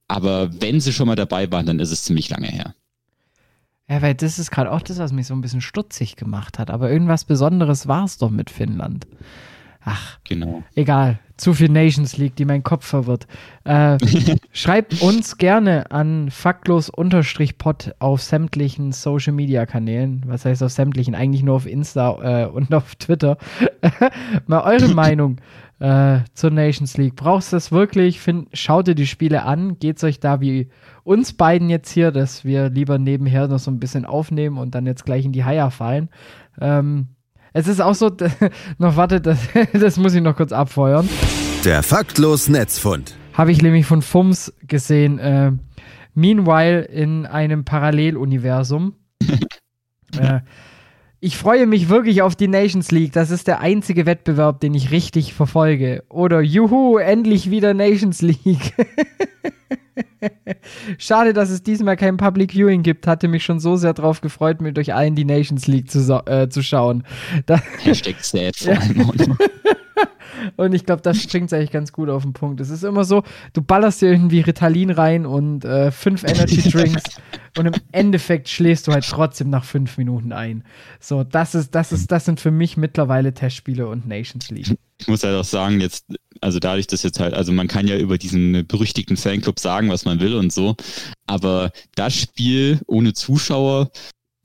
aber 0.07 0.61
wenn 0.61 0.79
sie 0.79 0.93
schon 0.93 1.07
mal 1.07 1.15
dabei 1.15 1.51
waren, 1.51 1.65
dann 1.65 1.79
ist 1.79 1.91
es 1.91 2.03
ziemlich 2.03 2.29
lange 2.29 2.47
her. 2.47 2.75
Ja, 3.87 4.01
weil 4.01 4.15
das 4.15 4.39
ist 4.39 4.51
gerade 4.51 4.71
auch 4.71 4.81
das, 4.81 4.97
was 4.97 5.11
mich 5.11 5.27
so 5.27 5.33
ein 5.35 5.41
bisschen 5.41 5.61
stutzig 5.61 6.15
gemacht 6.15 6.57
hat. 6.57 6.71
Aber 6.71 6.89
irgendwas 6.89 7.23
Besonderes 7.25 7.87
war 7.87 8.05
es 8.05 8.17
doch 8.17 8.31
mit 8.31 8.49
Finnland. 8.49 9.05
Ach, 9.85 10.17
genau. 10.27 10.63
egal. 10.75 11.19
Zu 11.37 11.53
viel 11.53 11.69
Nations 11.69 12.17
League, 12.17 12.35
die 12.37 12.45
mein 12.45 12.63
Kopf 12.63 12.85
verwirrt. 12.85 13.27
Äh, 13.65 13.97
schreibt 14.51 15.01
uns 15.01 15.37
gerne 15.37 15.91
an 15.91 16.31
faktlos-pod 16.31 17.93
auf 17.99 18.21
sämtlichen 18.21 18.91
Social 18.91 19.33
Media 19.33 19.65
Kanälen. 19.65 20.23
Was 20.25 20.45
heißt 20.45 20.63
auf 20.63 20.71
sämtlichen? 20.71 21.13
Eigentlich 21.13 21.43
nur 21.43 21.55
auf 21.55 21.67
Insta 21.67 22.45
äh, 22.45 22.47
und 22.47 22.73
auf 22.73 22.95
Twitter. 22.95 23.37
Mal 24.47 24.61
eure 24.61 24.87
Meinung 24.95 25.37
äh, 25.79 26.19
zur 26.33 26.49
Nations 26.49 26.97
League. 26.97 27.15
Brauchst 27.15 27.51
du 27.51 27.57
das 27.57 27.71
wirklich? 27.71 28.19
Find, 28.19 28.47
schaut 28.53 28.87
ihr 28.87 28.95
die 28.95 29.07
Spiele 29.07 29.43
an? 29.43 29.77
Geht 29.77 29.97
es 29.97 30.03
euch 30.03 30.19
da 30.19 30.41
wie 30.41 30.69
uns 31.03 31.33
beiden 31.33 31.69
jetzt 31.69 31.91
hier, 31.91 32.11
dass 32.11 32.43
wir 32.43 32.69
lieber 32.69 32.97
nebenher 32.97 33.47
noch 33.47 33.59
so 33.59 33.69
ein 33.69 33.79
bisschen 33.79 34.05
aufnehmen 34.05 34.57
und 34.57 34.73
dann 34.73 34.87
jetzt 34.87 35.05
gleich 35.05 35.25
in 35.25 35.33
die 35.33 35.43
Haier 35.43 35.69
fallen? 35.69 36.09
Ähm, 36.59 37.09
es 37.55 37.69
ist 37.69 37.79
auch 37.79 37.95
so, 37.95 38.11
noch 38.77 38.97
warte, 38.97 39.21
das, 39.21 39.39
das 39.73 39.97
muss 39.97 40.13
ich 40.13 40.21
noch 40.21 40.35
kurz 40.35 40.51
abfeuern. 40.51 41.07
Der 41.63 41.83
faktlos 41.83 42.49
Netzfund. 42.49 43.15
Habe 43.33 43.51
ich 43.51 43.61
nämlich 43.61 43.85
von 43.85 44.01
FUMS 44.01 44.53
gesehen. 44.67 45.19
Äh, 45.19 45.53
meanwhile 46.13 46.81
in 46.81 47.25
einem 47.25 47.63
Paralleluniversum. 47.63 48.95
äh, 50.19 50.41
ich 51.21 51.37
freue 51.37 51.65
mich 51.65 51.87
wirklich 51.87 52.21
auf 52.21 52.35
die 52.35 52.49
Nations 52.49 52.91
League. 52.91 53.13
Das 53.13 53.31
ist 53.31 53.47
der 53.47 53.61
einzige 53.61 54.05
Wettbewerb, 54.05 54.59
den 54.59 54.73
ich 54.73 54.91
richtig 54.91 55.33
verfolge. 55.33 56.03
Oder 56.09 56.41
juhu, 56.41 56.97
endlich 56.97 57.49
wieder 57.51 57.73
Nations 57.73 58.21
League. 58.21 58.73
Schade, 60.97 61.33
dass 61.33 61.49
es 61.49 61.63
diesmal 61.63 61.95
kein 61.97 62.17
Public 62.17 62.53
Viewing 62.53 62.83
gibt. 62.83 63.07
Hatte 63.07 63.27
mich 63.27 63.43
schon 63.43 63.59
so 63.59 63.75
sehr 63.75 63.93
drauf 63.93 64.21
gefreut, 64.21 64.61
mir 64.61 64.73
durch 64.73 64.93
allen 64.93 65.15
die 65.15 65.25
Nations 65.25 65.67
League 65.67 65.89
zu, 65.89 65.99
äh, 66.25 66.49
zu 66.49 66.61
schauen. 66.61 67.03
Da 67.45 67.61
Hashtag 67.83 68.15
sad 68.21 68.55
vor 68.55 68.73
allem. 68.73 69.37
Und 70.57 70.73
ich 70.73 70.85
glaube, 70.85 71.01
das 71.01 71.21
springt 71.21 71.51
eigentlich 71.53 71.71
ganz 71.71 71.91
gut 71.91 72.09
auf 72.09 72.23
den 72.23 72.33
Punkt. 72.33 72.59
Es 72.61 72.69
ist 72.69 72.83
immer 72.83 73.03
so, 73.03 73.23
du 73.53 73.61
ballerst 73.61 74.01
dir 74.01 74.11
irgendwie 74.11 74.41
Ritalin 74.41 74.89
rein 74.89 75.25
und 75.25 75.65
äh, 75.65 75.91
fünf 75.91 76.23
Energy 76.27 76.69
Drinks 76.69 77.03
und 77.57 77.67
im 77.67 77.73
Endeffekt 77.91 78.49
schläfst 78.49 78.87
du 78.87 78.91
halt 78.91 79.07
trotzdem 79.07 79.49
nach 79.49 79.63
fünf 79.63 79.97
Minuten 79.97 80.33
ein. 80.33 80.63
So, 80.99 81.23
das 81.23 81.55
ist, 81.55 81.73
das 81.73 81.91
ist, 81.91 82.11
das 82.11 82.25
sind 82.25 82.39
für 82.39 82.51
mich 82.51 82.77
mittlerweile 82.77 83.33
Testspiele 83.33 83.87
und 83.87 84.07
Nations 84.07 84.49
League. 84.49 84.75
Ich 84.97 85.07
muss 85.07 85.23
halt 85.23 85.35
auch 85.35 85.45
sagen, 85.45 85.81
jetzt, 85.81 86.05
also 86.41 86.59
dadurch, 86.59 86.87
dass 86.87 87.03
jetzt 87.03 87.19
halt, 87.19 87.33
also 87.33 87.51
man 87.51 87.67
kann 87.67 87.87
ja 87.87 87.97
über 87.97 88.17
diesen 88.17 88.65
berüchtigten 88.65 89.17
Fanclub 89.17 89.59
sagen, 89.59 89.89
was 89.89 90.05
man 90.05 90.19
will 90.19 90.35
und 90.35 90.53
so, 90.53 90.75
aber 91.27 91.71
das 91.95 92.15
Spiel 92.15 92.79
ohne 92.87 93.13
Zuschauer 93.13 93.91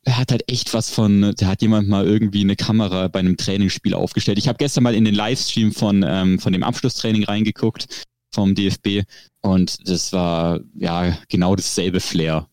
er 0.04 0.18
hat 0.18 0.30
halt 0.30 0.50
echt 0.50 0.72
was 0.72 0.90
von, 0.90 1.34
da 1.36 1.46
hat 1.46 1.62
jemand 1.62 1.88
mal 1.88 2.06
irgendwie 2.06 2.40
eine 2.40 2.56
Kamera 2.56 3.08
bei 3.08 3.20
einem 3.20 3.36
Trainingsspiel 3.36 3.94
aufgestellt. 3.94 4.38
Ich 4.38 4.48
habe 4.48 4.58
gestern 4.58 4.82
mal 4.84 4.94
in 4.94 5.04
den 5.04 5.14
Livestream 5.14 5.72
von, 5.72 6.04
ähm, 6.06 6.38
von 6.38 6.52
dem 6.52 6.62
Abschlusstraining 6.62 7.24
reingeguckt 7.24 8.06
vom 8.32 8.54
DFB 8.54 9.02
und 9.42 9.88
das 9.88 10.12
war 10.12 10.60
ja 10.74 11.16
genau 11.28 11.56
dasselbe 11.56 12.00
Flair. 12.00 12.46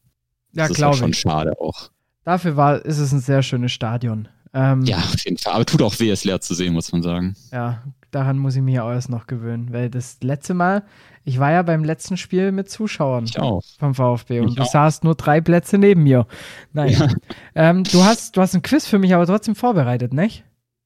Ja, 0.54 0.68
das 0.68 0.80
war 0.82 0.94
schon 0.94 1.12
ich. 1.12 1.20
schade 1.20 1.54
auch. 1.60 1.92
Dafür 2.24 2.58
war, 2.58 2.84
ist 2.84 2.98
es 2.98 3.12
ein 3.12 3.22
sehr 3.22 3.44
schönes 3.44 3.72
Stadion. 3.72 4.27
Ähm, 4.54 4.84
Ja, 4.84 4.98
auf 4.98 5.24
jeden 5.24 5.38
Fall. 5.38 5.54
Aber 5.54 5.66
tut 5.66 5.82
auch 5.82 6.00
weh, 6.00 6.10
es 6.10 6.24
leer 6.24 6.42
zu 6.42 6.56
sehen, 6.56 6.74
muss 6.74 6.92
man 6.92 7.04
sagen. 7.04 7.36
Ja, 7.51 7.84
daran 8.12 8.38
muss 8.38 8.56
ich 8.56 8.62
mich 8.62 8.80
auch 8.80 8.89
erst 8.89 9.10
noch 9.10 9.27
gewöhnen, 9.27 9.72
weil 9.72 9.89
das 9.89 10.18
letzte 10.22 10.54
Mal, 10.54 10.84
ich 11.27 11.39
war 11.39 11.51
ja 11.51 11.62
beim 11.62 11.84
letzten 11.84 12.15
Spiel 12.15 12.53
mit 12.53 12.69
Zuschauern 12.69 13.25
Ich 13.25 13.38
auch. 13.38 13.62
vom 13.77 13.93
VfB 13.93 14.39
und 14.39 14.48
Ich 14.50 14.55
du 14.55 14.62
auch. 14.63 14.72
saßt 14.72 15.03
nur 15.03 15.15
drei 15.15 15.41
Plätze 15.41 15.77
neben 15.77 16.03
mir. 16.03 16.25
Nein. 16.72 16.91
Ja. 16.93 17.07
Ähm, 17.53 17.84
du, 17.84 18.03
hast, 18.03 18.38
du 18.38 18.41
hast 18.41 18.55
ein 18.55 18.62
Quiz 18.62 18.88
für 18.88 18.98
mich 18.98 19.13
aber 19.13 19.25
trotzdem 19.25 19.53
vorbereitet, 19.55 20.13
nicht? 20.13 20.46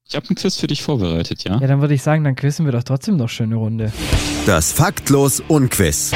Ich 0.10 0.16
habe 0.16 0.26
einen 0.28 0.36
Quiz 0.36 0.58
für 0.58 0.66
dich 0.68 0.82
vorbereitet, 0.82 1.44
ja? 1.44 1.60
Ja, 1.60 1.68
dann 1.68 1.80
würde 1.80 1.94
ich 1.94 2.02
sagen, 2.02 2.24
dann 2.24 2.36
quizzen 2.36 2.66
wir 2.66 2.72
doch 2.72 2.84
trotzdem 2.84 3.18
noch 3.18 3.30
schöne 3.30 3.56
Runde. 3.56 3.94
Das 4.48 4.72
Faktlos 4.74 5.42
Unquiz. 5.48 6.12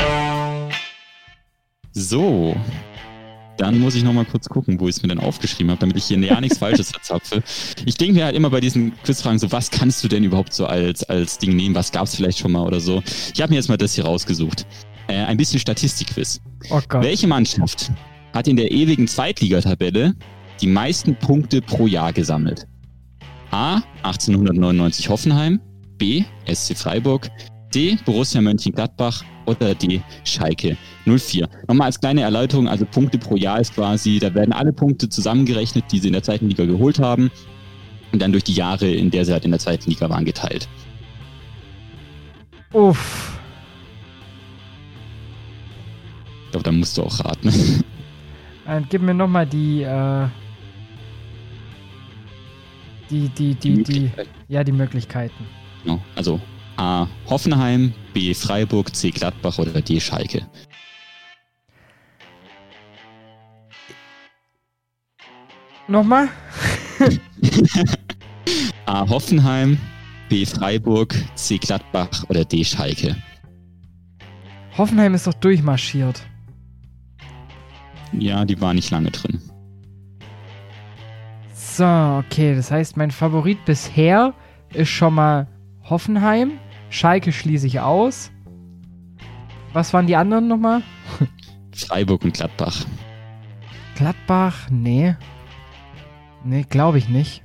So. 1.93 2.55
Dann 3.57 3.79
muss 3.79 3.95
ich 3.95 4.03
noch 4.03 4.13
mal 4.13 4.25
kurz 4.25 4.49
gucken, 4.49 4.79
wo 4.79 4.87
ich 4.87 4.97
es 4.97 5.01
mir 5.01 5.09
denn 5.09 5.19
aufgeschrieben 5.19 5.71
habe, 5.71 5.79
damit 5.79 5.95
ich 5.95 6.05
hier 6.05 6.19
ja 6.19 6.41
nichts 6.41 6.57
Falsches 6.57 6.91
verzapfe. 6.91 7.41
Ich 7.85 7.95
denke 7.95 8.15
mir 8.15 8.25
halt 8.25 8.35
immer 8.35 8.49
bei 8.49 8.59
diesen 8.59 8.93
Quizfragen 9.03 9.39
so, 9.39 9.51
was 9.51 9.71
kannst 9.71 10.03
du 10.03 10.07
denn 10.07 10.23
überhaupt 10.23 10.53
so 10.53 10.65
als, 10.65 11.03
als 11.03 11.37
Ding 11.37 11.55
nehmen? 11.55 11.73
Was 11.75 11.91
gab 11.91 12.03
es 12.03 12.15
vielleicht 12.15 12.39
schon 12.39 12.51
mal 12.51 12.65
oder 12.65 12.79
so? 12.79 13.01
Ich 13.33 13.41
habe 13.41 13.51
mir 13.51 13.55
jetzt 13.55 13.69
mal 13.69 13.77
das 13.77 13.95
hier 13.95 14.05
rausgesucht. 14.05 14.65
Äh, 15.07 15.23
ein 15.23 15.37
bisschen 15.37 15.59
Statistikquiz. 15.59 16.41
Oh 16.69 16.81
Gott. 16.87 17.03
Welche 17.03 17.27
Mannschaft 17.27 17.91
hat 18.33 18.47
in 18.47 18.57
der 18.57 18.71
ewigen 18.71 19.07
Zweitligatabelle 19.07 20.15
die 20.61 20.67
meisten 20.67 21.15
Punkte 21.15 21.61
pro 21.61 21.87
Jahr 21.87 22.11
gesammelt? 22.11 22.67
A. 23.51 23.75
1899 24.03 25.09
Hoffenheim, 25.09 25.61
B. 25.97 26.23
SC 26.51 26.75
Freiburg, 26.75 27.29
D. 27.73 27.97
Borussia 28.05 28.41
Mönchengladbach 28.41 29.23
oder 29.45 29.75
D. 29.75 30.01
Schalke 30.23 30.77
04. 31.05 31.47
Nochmal 31.67 31.87
als 31.87 31.99
kleine 31.99 32.21
Erläuterung, 32.21 32.67
also 32.67 32.85
Punkte 32.85 33.17
pro 33.17 33.35
Jahr 33.35 33.59
ist 33.59 33.75
quasi, 33.75 34.19
da 34.19 34.33
werden 34.33 34.53
alle 34.53 34.73
Punkte 34.73 35.09
zusammengerechnet, 35.09 35.85
die 35.91 35.99
sie 35.99 36.07
in 36.07 36.13
der 36.13 36.23
zweiten 36.23 36.47
Liga 36.47 36.65
geholt 36.65 36.99
haben 36.99 37.31
und 38.11 38.21
dann 38.21 38.31
durch 38.31 38.43
die 38.43 38.53
Jahre, 38.53 38.87
in 38.87 39.11
der 39.11 39.25
sie 39.25 39.33
halt 39.33 39.45
in 39.45 39.51
der 39.51 39.59
zweiten 39.59 39.89
Liga 39.89 40.09
waren, 40.09 40.25
geteilt. 40.25 40.67
Uff. 42.73 43.39
Ich 46.45 46.51
glaube, 46.51 46.63
da 46.63 46.71
musst 46.71 46.97
du 46.97 47.03
auch 47.03 47.19
raten. 47.23 47.51
Dann 48.65 48.87
gib 48.89 49.01
mir 49.01 49.13
nochmal 49.13 49.45
die, 49.45 49.83
äh, 49.83 50.27
die, 53.09 53.29
die, 53.29 53.53
die, 53.53 53.83
die, 53.83 54.11
ja, 54.47 54.63
die 54.63 54.71
Möglichkeiten. 54.71 55.45
Genau. 55.83 56.01
Also 56.15 56.39
A. 56.77 57.07
Hoffenheim, 57.29 57.93
B. 58.15 58.33
Freiburg, 58.33 58.95
C. 58.95 59.11
Gladbach 59.11 59.59
oder 59.59 59.81
D. 59.81 59.99
Schalke. 59.99 60.47
Nochmal? 65.89 66.29
A. 68.85 69.09
Hoffenheim, 69.09 69.77
B. 70.29 70.45
Freiburg, 70.45 71.13
C. 71.35 71.57
Gladbach 71.57 72.23
oder 72.29 72.45
D. 72.45 72.63
Schalke. 72.63 73.17
Hoffenheim 74.77 75.13
ist 75.13 75.27
doch 75.27 75.33
durchmarschiert. 75.33 76.25
Ja, 78.13 78.45
die 78.45 78.61
war 78.61 78.73
nicht 78.73 78.91
lange 78.91 79.11
drin. 79.11 79.41
So, 81.53 81.83
okay, 82.25 82.55
das 82.55 82.71
heißt, 82.71 82.95
mein 82.95 83.11
Favorit 83.11 83.65
bisher 83.65 84.33
ist 84.73 84.87
schon 84.87 85.15
mal 85.15 85.47
Hoffenheim. 85.83 86.59
Schalke 86.95 87.33
schließe 87.33 87.67
ich 87.67 87.81
aus. 87.81 88.31
Was 89.73 89.93
waren 89.93 90.07
die 90.07 90.15
anderen 90.15 90.47
nochmal? 90.47 90.81
Freiburg 91.75 92.23
und 92.23 92.33
Gladbach. 92.33 92.85
Gladbach? 93.95 94.69
Nee. 94.69 95.17
Nee, 96.45 96.63
glaube 96.69 96.97
ich 96.97 97.09
nicht. 97.09 97.43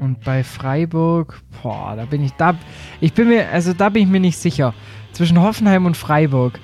Und 0.00 0.24
bei 0.24 0.42
Freiburg, 0.42 1.40
boah, 1.62 1.94
da 1.94 2.04
bin 2.04 2.24
ich, 2.24 2.32
da, 2.32 2.56
ich 3.00 3.12
bin 3.12 3.28
mir, 3.28 3.48
also 3.50 3.72
da 3.72 3.90
bin 3.90 4.02
ich 4.02 4.08
mir 4.08 4.20
nicht 4.20 4.38
sicher. 4.38 4.74
Zwischen 5.12 5.40
Hoffenheim 5.40 5.86
und 5.86 5.96
Freiburg. 5.96 6.58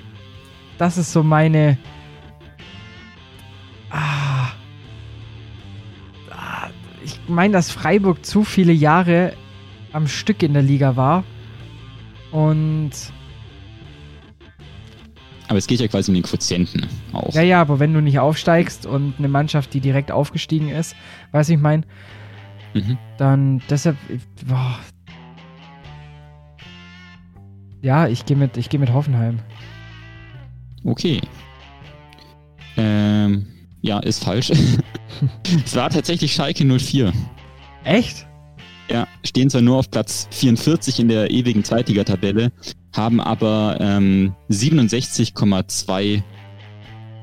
Das 0.77 0.97
ist 0.97 1.13
so 1.13 1.23
meine. 1.23 1.77
Ah. 3.89 4.49
Ah, 6.29 6.67
Ich 7.05 7.21
meine, 7.29 7.53
dass 7.53 7.71
Freiburg 7.71 8.25
zu 8.25 8.43
viele 8.43 8.73
Jahre 8.73 9.33
am 9.93 10.07
Stück 10.07 10.43
in 10.43 10.53
der 10.53 10.63
Liga 10.63 10.95
war. 10.95 11.23
Und 12.31 12.91
Aber 15.47 15.57
es 15.57 15.67
geht 15.67 15.79
ja 15.79 15.87
quasi 15.87 16.09
um 16.11 16.15
den 16.15 16.23
Quotienten 16.23 16.87
auch. 17.13 17.33
Ja, 17.33 17.41
ja, 17.41 17.61
aber 17.61 17.79
wenn 17.79 17.93
du 17.93 18.01
nicht 18.01 18.19
aufsteigst 18.19 18.85
und 18.85 19.15
eine 19.19 19.27
Mannschaft, 19.27 19.73
die 19.73 19.79
direkt 19.79 20.11
aufgestiegen 20.11 20.69
ist, 20.69 20.95
weiß 21.31 21.49
ich 21.49 21.57
mein, 21.59 21.85
Mhm. 22.73 22.97
dann 23.19 23.61
deshalb. 23.69 23.97
Boah. 24.47 24.79
Ja, 27.83 28.07
ich 28.07 28.25
gehe 28.25 28.35
mit, 28.37 28.57
ich 28.57 28.69
geh 28.69 28.77
mit 28.79 28.91
Hoffenheim. 28.91 29.39
Okay. 30.83 31.21
Ähm, 32.77 33.45
ja, 33.81 33.99
ist 33.99 34.23
falsch. 34.23 34.51
es 35.65 35.75
war 35.75 35.89
tatsächlich 35.91 36.33
Schalke 36.33 36.65
04. 36.65 37.13
Echt? 37.83 38.25
Ja, 38.89 39.07
stehen 39.23 39.49
zwar 39.49 39.61
nur 39.61 39.77
auf 39.77 39.89
Platz 39.89 40.27
44 40.31 40.99
in 40.99 41.07
der 41.07 41.31
ewigen 41.31 41.63
Zweitligatabelle, 41.63 42.51
haben 42.95 43.19
aber 43.21 43.77
ähm, 43.79 44.33
67,2 44.51 46.21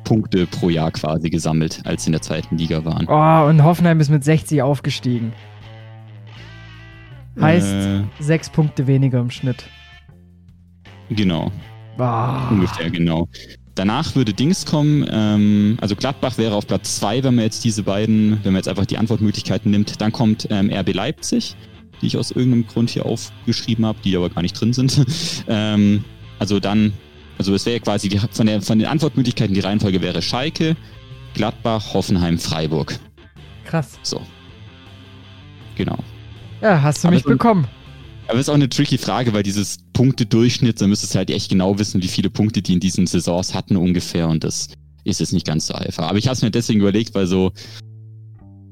Punkte 0.05 0.47
pro 0.47 0.71
Jahr 0.71 0.91
quasi 0.91 1.31
gesammelt, 1.31 1.83
als 1.85 2.05
sie 2.05 2.09
in 2.09 2.13
der 2.13 2.23
zweiten 2.23 2.57
Liga 2.57 2.85
waren. 2.85 3.07
Oh, 3.09 3.49
und 3.49 3.63
Hoffenheim 3.63 4.01
ist 4.01 4.09
mit 4.11 4.25
60 4.25 4.63
aufgestiegen. 4.63 5.33
Heißt 7.41 7.67
Äh, 7.73 8.03
sechs 8.19 8.49
Punkte 8.51 8.87
weniger 8.87 9.21
im 9.21 9.31
Schnitt. 9.31 9.65
genau, 11.11 11.53
Ah. 11.99 12.49
ungefähr 12.51 12.91
genau. 12.91 13.29
Danach 13.75 14.15
würde 14.15 14.35
Dings 14.35 14.67
kommen, 14.67 15.07
ähm, 15.11 15.79
also 15.81 15.97
Gladbach 15.97 16.39
wäre 16.39 16.55
auf 16.55 16.67
Platz 16.67 16.97
2, 16.97 17.23
wenn 17.23 17.37
man 17.37 17.45
jetzt 17.45 17.65
diese 17.65 17.83
beiden, 17.85 18.41
wenn 18.43 18.53
man 18.53 18.57
jetzt 18.57 18.69
einfach 18.69 18.87
die 18.87 18.99
Antwortmöglichkeiten 18.99 19.71
nimmt. 19.71 20.01
Dann 20.01 20.13
kommt 20.13 20.49
ähm, 20.51 20.71
RB 20.71 20.93
Leipzig, 20.93 21.57
die 22.03 22.07
ich 22.07 22.17
aus 22.17 22.31
irgendeinem 22.31 22.67
Grund 22.67 22.91
hier 22.91 23.07
aufgeschrieben 23.07 23.87
habe, 23.87 23.99
die 24.05 24.17
aber 24.17 24.29
gar 24.29 24.43
nicht 24.43 24.61
drin 24.61 24.73
sind. 24.73 25.05
ähm, 25.49 26.05
also 26.39 26.59
dann, 26.59 26.93
also 27.39 27.55
es 27.55 27.65
wäre 27.65 27.81
quasi 27.81 28.09
die, 28.09 28.19
von, 28.19 28.47
der, 28.47 28.61
von 28.61 28.79
den 28.79 28.89
Antwortmöglichkeiten 28.89 29.55
die 29.55 29.61
Reihenfolge 29.61 30.03
wäre 30.03 30.21
Schalke, 30.21 30.77
Gladbach, 31.35 31.95
Hoffenheim, 31.95 32.39
Freiburg. 32.39 32.99
Krass. 33.65 33.99
So. 34.03 34.21
Genau. 35.77 35.99
Ja, 36.61 36.83
hast 36.83 37.05
du 37.05 37.09
Aber 37.09 37.15
mich 37.15 37.25
bekommen. 37.25 37.69
Aber 38.31 38.39
es 38.39 38.47
ist 38.47 38.49
auch 38.49 38.55
eine 38.55 38.69
tricky 38.69 38.97
Frage, 38.97 39.33
weil 39.33 39.43
dieses 39.43 39.79
Punktedurchschnitt, 39.93 40.81
da 40.81 40.87
müsstest 40.87 41.15
du 41.15 41.19
halt 41.19 41.31
echt 41.31 41.51
genau 41.51 41.81
wissen, 41.81 42.01
wie 42.01 42.07
viele 42.07 42.31
Punkte 42.31 42.63
die 42.63 42.75
in 42.75 42.79
diesen 42.79 43.09
Saisons 43.09 43.55
hatten 43.55 43.77
ungefähr 43.77 44.29
und 44.29 44.45
das 44.45 44.69
ist 45.03 45.19
jetzt 45.19 45.33
nicht 45.33 45.45
ganz 45.45 45.67
so 45.67 45.75
einfach. 45.75 46.09
Aber 46.09 46.17
ich 46.17 46.27
habe 46.27 46.35
es 46.35 46.43
mir 46.43 46.53
deswegen 46.53 46.79
überlegt, 46.79 47.13
weil 47.17 47.27
so, 47.27 47.51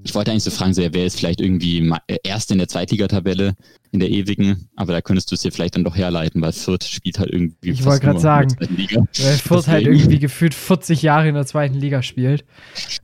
ich 0.09 0.14
wollte 0.14 0.31
eigentlich 0.31 0.44
so 0.44 0.51
fragen, 0.51 0.73
so, 0.73 0.83
wer 0.83 1.05
ist 1.05 1.18
vielleicht 1.18 1.40
irgendwie 1.40 1.87
äh, 2.07 2.16
erst 2.23 2.51
in 2.51 2.57
der 2.57 2.66
Zweitligatabelle, 2.66 3.55
in 3.92 4.01
der 4.01 4.09
ewigen, 4.09 4.68
aber 4.75 4.92
da 4.92 5.03
könntest 5.03 5.31
du 5.31 5.35
es 5.35 5.42
dir 5.42 5.53
vielleicht 5.53 5.77
dann 5.77 5.85
doch 5.85 5.97
herleiten, 5.97 6.40
weil 6.40 6.53
Fürth 6.53 6.85
spielt 6.85 7.18
halt 7.18 7.31
irgendwie 7.31 7.71
Ich 7.71 7.85
wollte 7.85 8.07
nur 8.07 8.18
sagen. 8.18 8.57
Weil 8.59 9.37
Fürth 9.37 9.68
halt 9.68 9.87
irgendwie 9.87 10.18
gefühlt 10.18 10.55
40 10.55 11.03
Jahre 11.03 11.29
in 11.29 11.35
der 11.35 11.44
zweiten 11.44 11.75
Liga 11.75 12.03
spielt. 12.03 12.44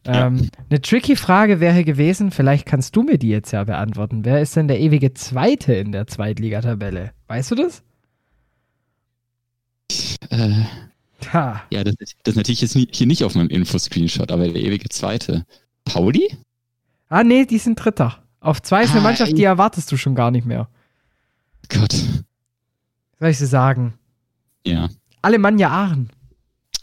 Ähm, 0.06 0.50
eine 0.68 0.82
tricky 0.82 1.16
Frage 1.16 1.60
wäre 1.60 1.82
gewesen, 1.82 2.30
vielleicht 2.30 2.66
kannst 2.66 2.94
du 2.94 3.02
mir 3.02 3.16
die 3.16 3.30
jetzt 3.30 3.52
ja 3.52 3.64
beantworten. 3.64 4.26
Wer 4.26 4.42
ist 4.42 4.54
denn 4.54 4.68
der 4.68 4.78
ewige 4.78 5.14
Zweite 5.14 5.72
in 5.72 5.92
der 5.92 6.06
Zweitligatabelle? 6.06 7.12
Weißt 7.26 7.50
du 7.50 7.54
das? 7.54 7.82
Äh, 10.28 10.64
Ha. 11.32 11.62
Ja, 11.70 11.84
das, 11.84 11.94
das 11.98 12.14
ist 12.24 12.36
natürlich 12.36 12.60
jetzt 12.60 12.76
hier 12.76 13.06
nicht 13.06 13.24
auf 13.24 13.34
meinem 13.34 13.48
Info-Screenshot, 13.48 14.30
aber 14.30 14.48
der 14.48 14.62
ewige 14.62 14.88
Zweite. 14.88 15.46
Pauli? 15.84 16.36
Ah, 17.14 17.22
nee, 17.22 17.44
die 17.44 17.58
sind 17.58 17.76
Dritter. 17.76 18.18
Auf 18.40 18.60
zwei 18.60 18.82
ist 18.82 18.90
eine 18.90 19.00
Ah, 19.00 19.04
Mannschaft, 19.04 19.38
die 19.38 19.44
erwartest 19.44 19.92
du 19.92 19.96
schon 19.96 20.16
gar 20.16 20.32
nicht 20.32 20.46
mehr. 20.46 20.66
Gott. 21.68 21.92
Soll 23.20 23.28
ich 23.28 23.38
sie 23.38 23.46
sagen? 23.46 23.94
Ja. 24.66 24.88
Alemannia 25.22 25.68
Aachen. 25.70 26.10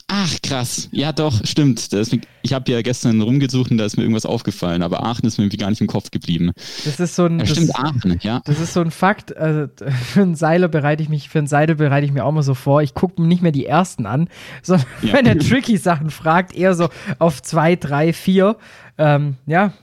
Ach, 0.07 0.33
krass. 0.41 0.87
Ja, 0.93 1.11
doch, 1.11 1.45
stimmt. 1.45 1.91
Mir, 1.91 2.21
ich 2.43 2.53
habe 2.53 2.71
ja 2.71 2.81
gestern 2.81 3.19
rumgesucht 3.21 3.71
und 3.71 3.77
da 3.77 3.83
ist 3.85 3.97
mir 3.97 4.03
irgendwas 4.03 4.25
aufgefallen, 4.25 4.83
aber 4.83 5.03
Aachen 5.05 5.25
ist 5.25 5.37
mir 5.37 5.43
irgendwie 5.43 5.57
gar 5.57 5.69
nicht 5.69 5.81
im 5.81 5.87
Kopf 5.87 6.11
geblieben. 6.11 6.51
Das 6.85 6.99
ist 7.01 7.15
so 7.15 7.25
ein. 7.25 7.39
Ja, 7.39 7.45
das, 7.45 7.49
stimmt, 7.51 7.75
Aachen, 7.75 8.19
ja. 8.21 8.41
das 8.45 8.59
ist 8.61 8.71
so 8.73 8.79
ein 8.81 8.91
Fakt. 8.91 9.35
Also, 9.35 9.67
für 10.05 10.21
einen 10.21 10.35
Seiler 10.35 10.69
bereite 10.69 11.03
ich 11.03 11.09
mich, 11.09 11.27
für 11.27 11.39
einen 11.39 11.47
Seidel 11.47 11.75
bereite 11.75 12.05
ich 12.05 12.13
mir 12.13 12.23
auch 12.23 12.31
mal 12.31 12.41
so 12.41 12.53
vor. 12.55 12.81
Ich 12.81 12.93
gucke 12.93 13.21
mir 13.21 13.27
nicht 13.27 13.41
mehr 13.41 13.51
die 13.51 13.65
ersten 13.65 14.05
an, 14.05 14.29
sondern 14.63 14.87
Ja. 15.01 15.13
wenn 15.13 15.25
er 15.25 15.37
tricky 15.39 15.75
Sachen 15.75 16.09
fragt, 16.09 16.55
eher 16.55 16.73
so 16.73 16.87
auf 17.19 17.41
zwei, 17.41 17.75
drei, 17.75 18.13
vier. 18.13 18.55
Ähm, 18.97 19.35
ja. 19.45 19.73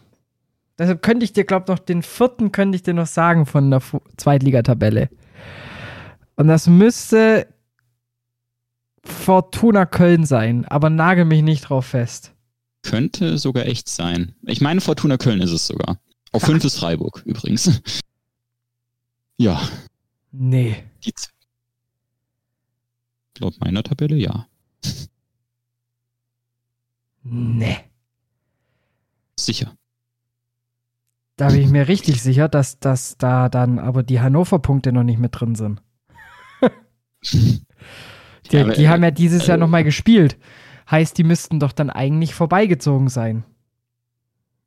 Deshalb 0.78 1.02
könnte 1.02 1.24
ich 1.24 1.32
dir, 1.32 1.44
glaube 1.44 1.70
noch 1.72 1.78
den 1.80 2.02
vierten 2.02 2.52
könnte 2.52 2.76
ich 2.76 2.82
dir 2.82 2.94
noch 2.94 3.06
sagen 3.06 3.46
von 3.46 3.70
der 3.70 3.82
Zweitligatabelle. 4.16 5.08
Und 6.36 6.46
das 6.46 6.68
müsste 6.68 7.48
Fortuna 9.02 9.86
Köln 9.86 10.24
sein, 10.24 10.64
aber 10.66 10.88
nagel 10.90 11.24
mich 11.24 11.42
nicht 11.42 11.62
drauf 11.62 11.86
fest. 11.86 12.32
Könnte 12.82 13.38
sogar 13.38 13.66
echt 13.66 13.88
sein. 13.88 14.34
Ich 14.42 14.60
meine, 14.60 14.80
Fortuna 14.80 15.16
Köln 15.16 15.40
ist 15.40 15.50
es 15.50 15.66
sogar. 15.66 15.98
Auf 16.32 16.42
5 16.42 16.64
ist 16.64 16.78
Freiburg 16.78 17.22
übrigens. 17.26 17.80
Ja, 19.36 19.60
Nee. 20.30 20.84
die 21.04 21.12
laut 23.40 23.58
meiner 23.60 23.82
Tabelle 23.82 24.16
ja. 24.16 24.46
Nee. 27.22 27.78
Sicher. 29.38 29.74
Da 31.38 31.48
bin 31.48 31.60
ich 31.60 31.68
mir 31.70 31.86
richtig 31.86 32.20
sicher, 32.20 32.48
dass, 32.48 32.80
dass 32.80 33.16
da 33.16 33.48
dann 33.48 33.78
aber 33.78 34.02
die 34.02 34.20
Hannover-Punkte 34.20 34.92
noch 34.92 35.04
nicht 35.04 35.20
mit 35.20 35.38
drin 35.40 35.54
sind. 35.54 35.80
Die, 37.24 37.62
Ja, 38.50 38.62
aber, 38.62 38.72
die 38.72 38.84
äh, 38.84 38.88
haben 38.88 39.02
ja 39.04 39.10
dieses 39.10 39.46
Jahr 39.46 39.56
äh, 39.56 39.60
nochmal 39.60 39.84
gespielt. 39.84 40.36
Heißt, 40.90 41.16
die 41.18 41.24
müssten 41.24 41.60
doch 41.60 41.72
dann 41.72 41.90
eigentlich 41.90 42.34
vorbeigezogen 42.34 43.08
sein. 43.08 43.44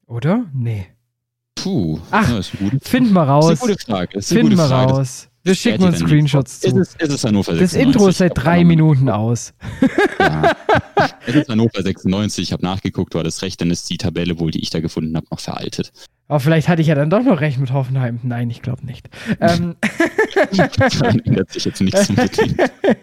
Oder? 0.06 0.46
Nee. 0.54 0.88
Puh. 1.56 2.00
Ach, 2.12 2.30
ja, 2.30 2.40
gute, 2.60 2.80
Finden 2.80 3.14
wir 3.14 3.24
ist 3.24 3.30
raus. 3.30 3.48
eine 3.50 3.58
gute 3.74 3.78
Frage. 3.86 4.18
Ist 4.18 4.32
eine 4.32 4.40
Finden 4.40 4.56
gute 4.56 4.64
wir 4.64 4.70
Frage. 4.70 4.94
raus. 4.94 5.31
Wir 5.43 5.54
Das 5.54 5.58
schicken 5.58 5.84
uns 5.84 5.97
Screenshots 5.99 6.63
Ist 6.63 6.69
zu. 6.69 6.80
es, 6.80 6.95
ist 6.95 7.12
es 7.12 7.23
Hannover 7.23 7.54
Das 7.54 7.71
96? 7.71 7.82
Intro 7.82 8.08
ist 8.10 8.17
seit 8.19 8.34
drei 8.36 8.63
Minuten 8.63 9.10
aus. 9.10 9.54
Ja. 10.19 10.56
Es 11.25 11.34
ist 11.34 11.49
Hannover 11.49 11.82
96, 11.82 12.43
ich 12.43 12.54
habe 12.54 12.63
nachgeguckt, 12.63 13.13
du 13.13 13.19
hattest 13.19 13.41
recht, 13.41 13.60
dann 13.60 13.71
ist 13.71 13.89
die 13.89 13.97
Tabelle 13.97 14.39
wohl, 14.39 14.51
die 14.51 14.62
ich 14.62 14.69
da 14.69 14.82
gefunden 14.82 15.15
habe, 15.15 15.25
noch 15.32 15.39
veraltet. 15.39 15.91
Aber 16.27 16.39
vielleicht 16.39 16.67
hatte 16.67 16.82
ich 16.82 16.88
ja 16.88 16.95
dann 16.95 17.10
doch 17.10 17.23
noch 17.23 17.41
recht 17.41 17.60
mit 17.60 17.73
Hoffenheim. 17.73 18.19
Nein, 18.23 18.49
ich 18.49 18.62
glaube 18.62 18.86
nicht. 18.86 19.10
ähm, 19.39 19.75
ändert 21.25 21.51
sich 21.51 21.65
jetzt 21.65 21.82
nichts 21.82 22.10
unbedingt. 22.10 22.56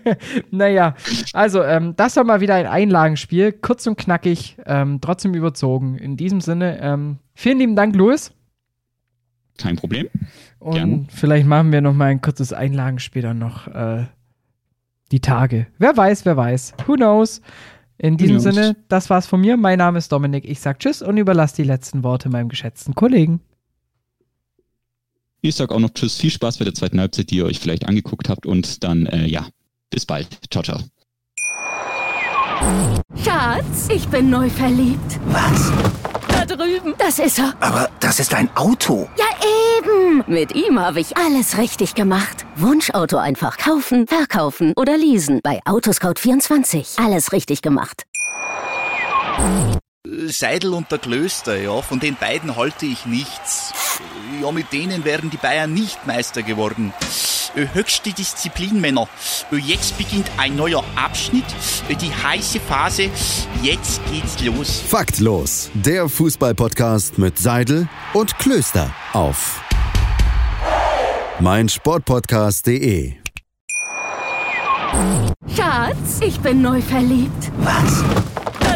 naja, 0.51 0.94
also 1.33 1.62
ähm, 1.62 1.94
das 1.96 2.16
war 2.16 2.24
mal 2.24 2.40
wieder 2.40 2.55
ein 2.55 2.66
Einlagenspiel. 2.66 3.53
Kurz 3.53 3.87
und 3.87 3.98
knackig, 3.98 4.57
ähm, 4.64 5.01
trotzdem 5.01 5.35
überzogen. 5.35 5.98
In 5.98 6.16
diesem 6.16 6.40
Sinne, 6.40 6.79
ähm, 6.81 7.18
vielen 7.35 7.59
lieben 7.59 7.77
Dank, 7.77 7.96
Louis. 7.96 8.33
Kein 9.59 9.77
Problem. 9.77 10.09
Und 10.61 10.75
Gerne. 10.75 11.07
vielleicht 11.11 11.47
machen 11.47 11.73
wir 11.73 11.83
noch 11.83 11.92
mal 11.92 12.07
ein 12.07 12.23
kurzes 12.23 12.53
Einlagenspiel 12.53 13.23
dann 13.23 13.38
noch 13.38 13.66
äh, 13.66 14.07
die 15.12 15.21
Tage. 15.21 15.66
Wer 15.79 15.97
weiß, 15.97 16.25
wer 16.25 16.37
weiß. 16.37 16.75
Who 16.87 16.94
knows? 16.94 17.42
In 17.99 18.16
diesem 18.16 18.38
knows? 18.38 18.55
Sinne, 18.55 18.77
das 18.88 19.11
war's 19.11 19.27
von 19.27 19.40
mir. 19.40 19.57
Mein 19.57 19.79
Name 19.79 19.99
ist 19.99 20.11
Dominik. 20.12 20.44
Ich 20.49 20.61
sag 20.61 20.79
Tschüss 20.79 21.03
und 21.03 21.16
überlasse 21.16 21.57
die 21.57 21.64
letzten 21.64 22.05
Worte 22.05 22.29
meinem 22.29 22.49
geschätzten 22.49 22.94
Kollegen. 22.94 23.40
Ich 25.40 25.57
sag 25.57 25.71
auch 25.73 25.81
noch 25.81 25.90
Tschüss, 25.90 26.16
viel 26.16 26.31
Spaß 26.31 26.59
bei 26.59 26.64
der 26.64 26.75
zweiten 26.75 27.01
Halbzeit, 27.01 27.31
die 27.31 27.37
ihr 27.37 27.44
euch 27.44 27.59
vielleicht 27.59 27.87
angeguckt 27.87 28.29
habt 28.29 28.47
und 28.47 28.83
dann, 28.83 29.07
äh, 29.07 29.27
ja, 29.27 29.47
bis 29.90 30.07
bald. 30.07 30.29
Ciao, 30.51 30.62
ciao. 30.62 30.81
Schatz, 33.25 33.88
ich 33.92 34.07
bin 34.09 34.31
neu 34.31 34.51
verliebt. 34.51 35.21
Was? 35.27 35.73
Drüben. 36.49 36.95
Das 36.99 37.19
ist 37.19 37.39
er. 37.39 37.55
Aber 37.61 37.89
das 38.01 38.19
ist 38.19 38.35
ein 38.35 38.51
Auto. 38.57 39.09
Ja, 39.17 39.27
eben. 39.79 40.25
Mit 40.27 40.55
ihm 40.55 40.81
habe 40.81 41.01
ich 41.01 41.17
alles 41.17 41.59
richtig 41.59 41.95
gemacht. 41.95 42.47
Wunschauto 42.57 43.19
einfach 43.19 43.59
kaufen, 43.59 44.07
verkaufen 44.07 44.73
oder 44.77 44.97
leasen. 44.97 45.41
Bei 45.43 45.61
Autoscout24. 45.65 47.05
Alles 47.05 47.33
richtig 47.33 47.63
gemacht. 47.63 48.05
Seidel 50.27 50.75
und 50.75 50.91
der 50.91 50.99
Klöster, 50.99 51.57
ja, 51.61 51.83
von 51.83 52.01
den 52.01 52.17
beiden 52.17 52.57
halte 52.57 52.87
ich 52.87 53.07
nichts. 53.07 53.73
Ja, 54.41 54.51
mit 54.53 54.73
denen 54.73 55.05
wären 55.05 55.31
die 55.31 55.37
Bayern 55.37 55.73
nicht 55.73 56.07
Meister 56.07 56.43
geworden. 56.43 56.93
Äh, 57.57 57.67
Höchste 57.73 58.13
Disziplin, 58.13 58.81
Männer. 58.81 59.09
Äh, 59.53 59.57
Jetzt 59.57 59.97
beginnt 59.99 60.31
ein 60.39 60.57
neuer 60.57 60.83
Abschnitt, 60.97 61.45
äh, 61.89 61.95
die 61.95 62.11
heiße 62.13 62.61
Phase. 62.61 63.11
Jetzt 63.63 64.01
geht's 64.11 64.41
los. 64.45 64.81
Faktlos, 64.87 65.71
der 65.75 66.09
Fußballpodcast 66.09 67.19
mit 67.19 67.39
Seidel 67.39 67.89
und 68.15 68.39
Klöster 68.39 68.95
auf 69.13 69.61
meinsportpodcast.de. 71.41 73.15
Schatz, 75.57 76.21
ich 76.21 76.41
bin 76.41 76.63
neu 76.63 76.81
verliebt. 76.83 77.53
Was? 77.59 78.03